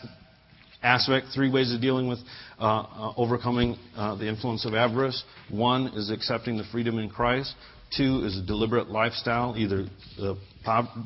aspect, 0.83 1.29
three 1.35 1.51
ways 1.51 1.73
of 1.73 1.81
dealing 1.81 2.07
with 2.07 2.19
uh, 2.61 2.65
uh, 2.65 3.13
overcoming 3.17 3.79
uh, 3.97 4.15
the 4.17 4.29
influence 4.29 4.67
of 4.67 4.75
avarice. 4.75 5.25
One 5.51 5.87
is 5.95 6.11
accepting 6.11 6.59
the 6.59 6.65
freedom 6.71 6.99
in 6.99 7.09
Christ. 7.09 7.55
Two 7.97 8.25
is 8.27 8.37
a 8.37 8.45
deliberate 8.45 8.89
lifestyle, 8.91 9.55
either 9.57 9.87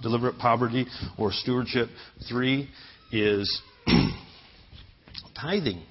deliberate 0.03 0.39
poverty 0.39 0.87
or 1.17 1.31
stewardship. 1.31 1.89
Three 2.29 2.69
is 3.13 3.63
tithing. 5.41 5.83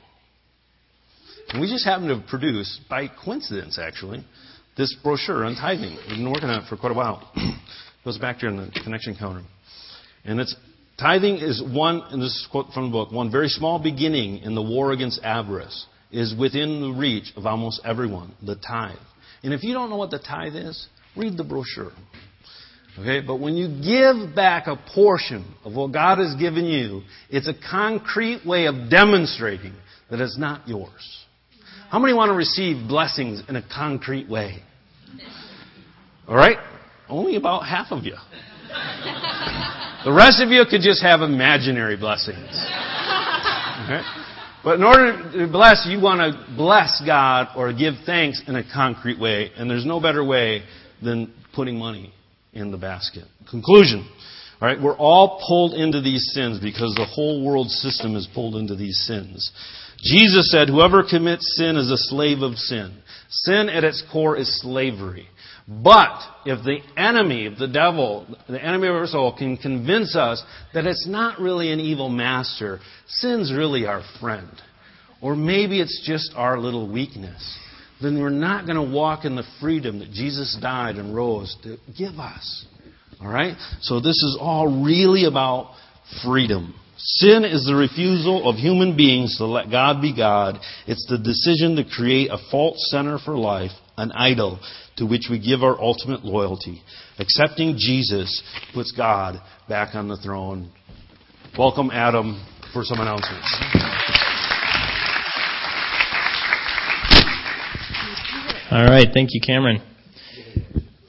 And 1.49 1.61
we 1.61 1.71
just 1.71 1.85
happen 1.85 2.09
to 2.09 2.21
produce, 2.27 2.81
by 2.89 3.07
coincidence 3.07 3.79
actually, 3.81 4.25
this 4.79 4.95
brochure 5.03 5.43
on 5.43 5.55
tithing. 5.55 5.97
We've 6.07 6.17
been 6.17 6.31
working 6.31 6.49
on 6.49 6.63
it 6.63 6.69
for 6.69 6.77
quite 6.77 6.93
a 6.93 6.95
while. 6.95 7.29
it 7.35 7.59
goes 8.05 8.17
back 8.17 8.37
there 8.39 8.49
in 8.49 8.55
the 8.55 8.71
connection 8.81 9.13
counter. 9.13 9.41
And 10.23 10.39
it's 10.39 10.55
tithing 10.97 11.35
is 11.35 11.61
one, 11.61 12.01
and 12.09 12.21
this 12.21 12.29
is 12.29 12.47
quote 12.49 12.67
from 12.73 12.85
the 12.85 12.91
book, 12.91 13.11
one 13.11 13.29
very 13.29 13.49
small 13.49 13.77
beginning 13.77 14.37
in 14.37 14.55
the 14.55 14.61
war 14.61 14.93
against 14.93 15.21
avarice 15.21 15.85
is 16.13 16.33
within 16.33 16.79
the 16.79 16.97
reach 16.97 17.33
of 17.35 17.45
almost 17.45 17.81
everyone, 17.83 18.33
the 18.41 18.55
tithe. 18.55 18.95
And 19.43 19.53
if 19.53 19.63
you 19.63 19.73
don't 19.73 19.89
know 19.89 19.97
what 19.97 20.11
the 20.11 20.19
tithe 20.19 20.55
is, 20.55 20.87
read 21.15 21.35
the 21.35 21.43
brochure. 21.43 21.91
Okay, 22.97 23.19
but 23.19 23.35
when 23.35 23.57
you 23.57 23.67
give 23.67 24.33
back 24.33 24.67
a 24.67 24.77
portion 24.95 25.55
of 25.65 25.73
what 25.73 25.91
God 25.91 26.19
has 26.19 26.35
given 26.35 26.65
you, 26.65 27.01
it's 27.29 27.49
a 27.49 27.53
concrete 27.69 28.45
way 28.45 28.67
of 28.67 28.89
demonstrating 28.89 29.73
that 30.09 30.21
it's 30.21 30.37
not 30.37 30.69
yours. 30.69 31.25
How 31.89 31.99
many 31.99 32.13
want 32.13 32.29
to 32.29 32.35
receive 32.35 32.87
blessings 32.87 33.43
in 33.49 33.57
a 33.57 33.61
concrete 33.61 34.29
way? 34.29 34.63
All 36.27 36.35
right? 36.35 36.57
Only 37.07 37.35
about 37.35 37.61
half 37.61 37.91
of 37.91 38.03
you. 38.03 38.15
The 40.05 40.13
rest 40.13 40.41
of 40.41 40.49
you 40.49 40.63
could 40.69 40.81
just 40.81 41.01
have 41.01 41.21
imaginary 41.21 41.97
blessings. 41.97 42.49
Okay? 43.83 44.01
But 44.63 44.75
in 44.75 44.83
order 44.83 45.31
to 45.33 45.51
bless, 45.51 45.85
you 45.89 45.99
want 45.99 46.19
to 46.19 46.55
bless 46.55 47.01
God 47.05 47.49
or 47.55 47.73
give 47.73 47.95
thanks 48.05 48.41
in 48.47 48.55
a 48.55 48.63
concrete 48.63 49.19
way. 49.19 49.51
And 49.55 49.69
there's 49.69 49.85
no 49.85 49.99
better 49.99 50.23
way 50.23 50.63
than 51.01 51.33
putting 51.53 51.77
money 51.77 52.13
in 52.53 52.71
the 52.71 52.77
basket. 52.77 53.25
Conclusion. 53.49 54.07
All 54.61 54.67
right, 54.67 54.81
we're 54.81 54.97
all 54.97 55.41
pulled 55.47 55.73
into 55.73 56.01
these 56.01 56.31
sins 56.33 56.59
because 56.59 56.93
the 56.95 57.05
whole 57.05 57.45
world 57.45 57.69
system 57.69 58.15
is 58.15 58.27
pulled 58.33 58.55
into 58.55 58.75
these 58.75 58.99
sins. 59.05 59.51
Jesus 60.01 60.51
said, 60.51 60.67
Whoever 60.67 61.03
commits 61.09 61.55
sin 61.55 61.77
is 61.77 61.89
a 61.89 61.97
slave 61.97 62.41
of 62.41 62.55
sin. 62.57 62.97
Sin 63.29 63.69
at 63.69 63.83
its 63.83 64.03
core 64.11 64.37
is 64.37 64.59
slavery. 64.61 65.27
But 65.67 66.19
if 66.45 66.63
the 66.65 66.79
enemy, 66.99 67.53
the 67.57 67.67
devil, 67.67 68.25
the 68.47 68.63
enemy 68.63 68.87
of 68.87 68.95
our 68.95 69.05
soul 69.05 69.35
can 69.37 69.55
convince 69.55 70.15
us 70.15 70.43
that 70.73 70.87
it's 70.87 71.07
not 71.07 71.39
really 71.39 71.71
an 71.71 71.79
evil 71.79 72.09
master, 72.09 72.79
sin's 73.07 73.53
really 73.53 73.85
our 73.85 74.01
friend. 74.19 74.49
Or 75.21 75.35
maybe 75.35 75.79
it's 75.79 76.03
just 76.07 76.31
our 76.35 76.57
little 76.57 76.91
weakness. 76.91 77.57
Then 78.01 78.19
we're 78.19 78.29
not 78.29 78.65
going 78.65 78.77
to 78.77 78.95
walk 78.95 79.25
in 79.25 79.35
the 79.35 79.43
freedom 79.59 79.99
that 79.99 80.11
Jesus 80.11 80.57
died 80.59 80.95
and 80.95 81.13
rose 81.13 81.55
to 81.63 81.77
give 81.95 82.17
us. 82.17 82.65
Alright? 83.21 83.57
So 83.81 83.99
this 83.99 84.15
is 84.15 84.37
all 84.39 84.83
really 84.83 85.25
about 85.25 85.75
freedom. 86.23 86.73
Sin 87.01 87.45
is 87.45 87.65
the 87.65 87.75
refusal 87.75 88.49
of 88.49 88.57
human 88.57 88.97
beings 88.97 89.37
to 89.37 89.45
let 89.45 89.71
God 89.71 90.01
be 90.01 90.13
God. 90.13 90.59
It's 90.85 91.05
the 91.07 91.17
decision 91.17 91.77
to 91.77 91.85
create 91.85 92.29
a 92.29 92.37
false 92.51 92.89
center 92.91 93.17
for 93.17 93.37
life, 93.37 93.71
an 93.97 94.11
idol 94.11 94.59
to 94.97 95.05
which 95.05 95.27
we 95.31 95.39
give 95.39 95.63
our 95.63 95.79
ultimate 95.79 96.25
loyalty. 96.25 96.81
Accepting 97.17 97.75
Jesus 97.77 98.43
puts 98.73 98.91
God 98.91 99.41
back 99.69 99.95
on 99.95 100.09
the 100.09 100.17
throne. 100.17 100.71
Welcome, 101.57 101.89
Adam, 101.91 102.45
for 102.73 102.83
some 102.83 102.99
announcements. 102.99 103.47
All 108.71 108.85
right. 108.85 109.07
Thank 109.11 109.29
you, 109.31 109.41
Cameron. 109.41 109.81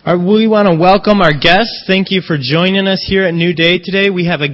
we 0.06 0.48
want 0.48 0.68
to 0.68 0.76
welcome 0.76 1.20
our 1.20 1.32
guests. 1.32 1.84
Thank 1.86 2.10
you 2.10 2.22
for 2.22 2.38
joining 2.40 2.86
us 2.86 3.04
here 3.06 3.24
at 3.24 3.34
New 3.34 3.54
Day 3.54 3.78
today. 3.78 4.08
We 4.08 4.26
have 4.26 4.40
a 4.40 4.48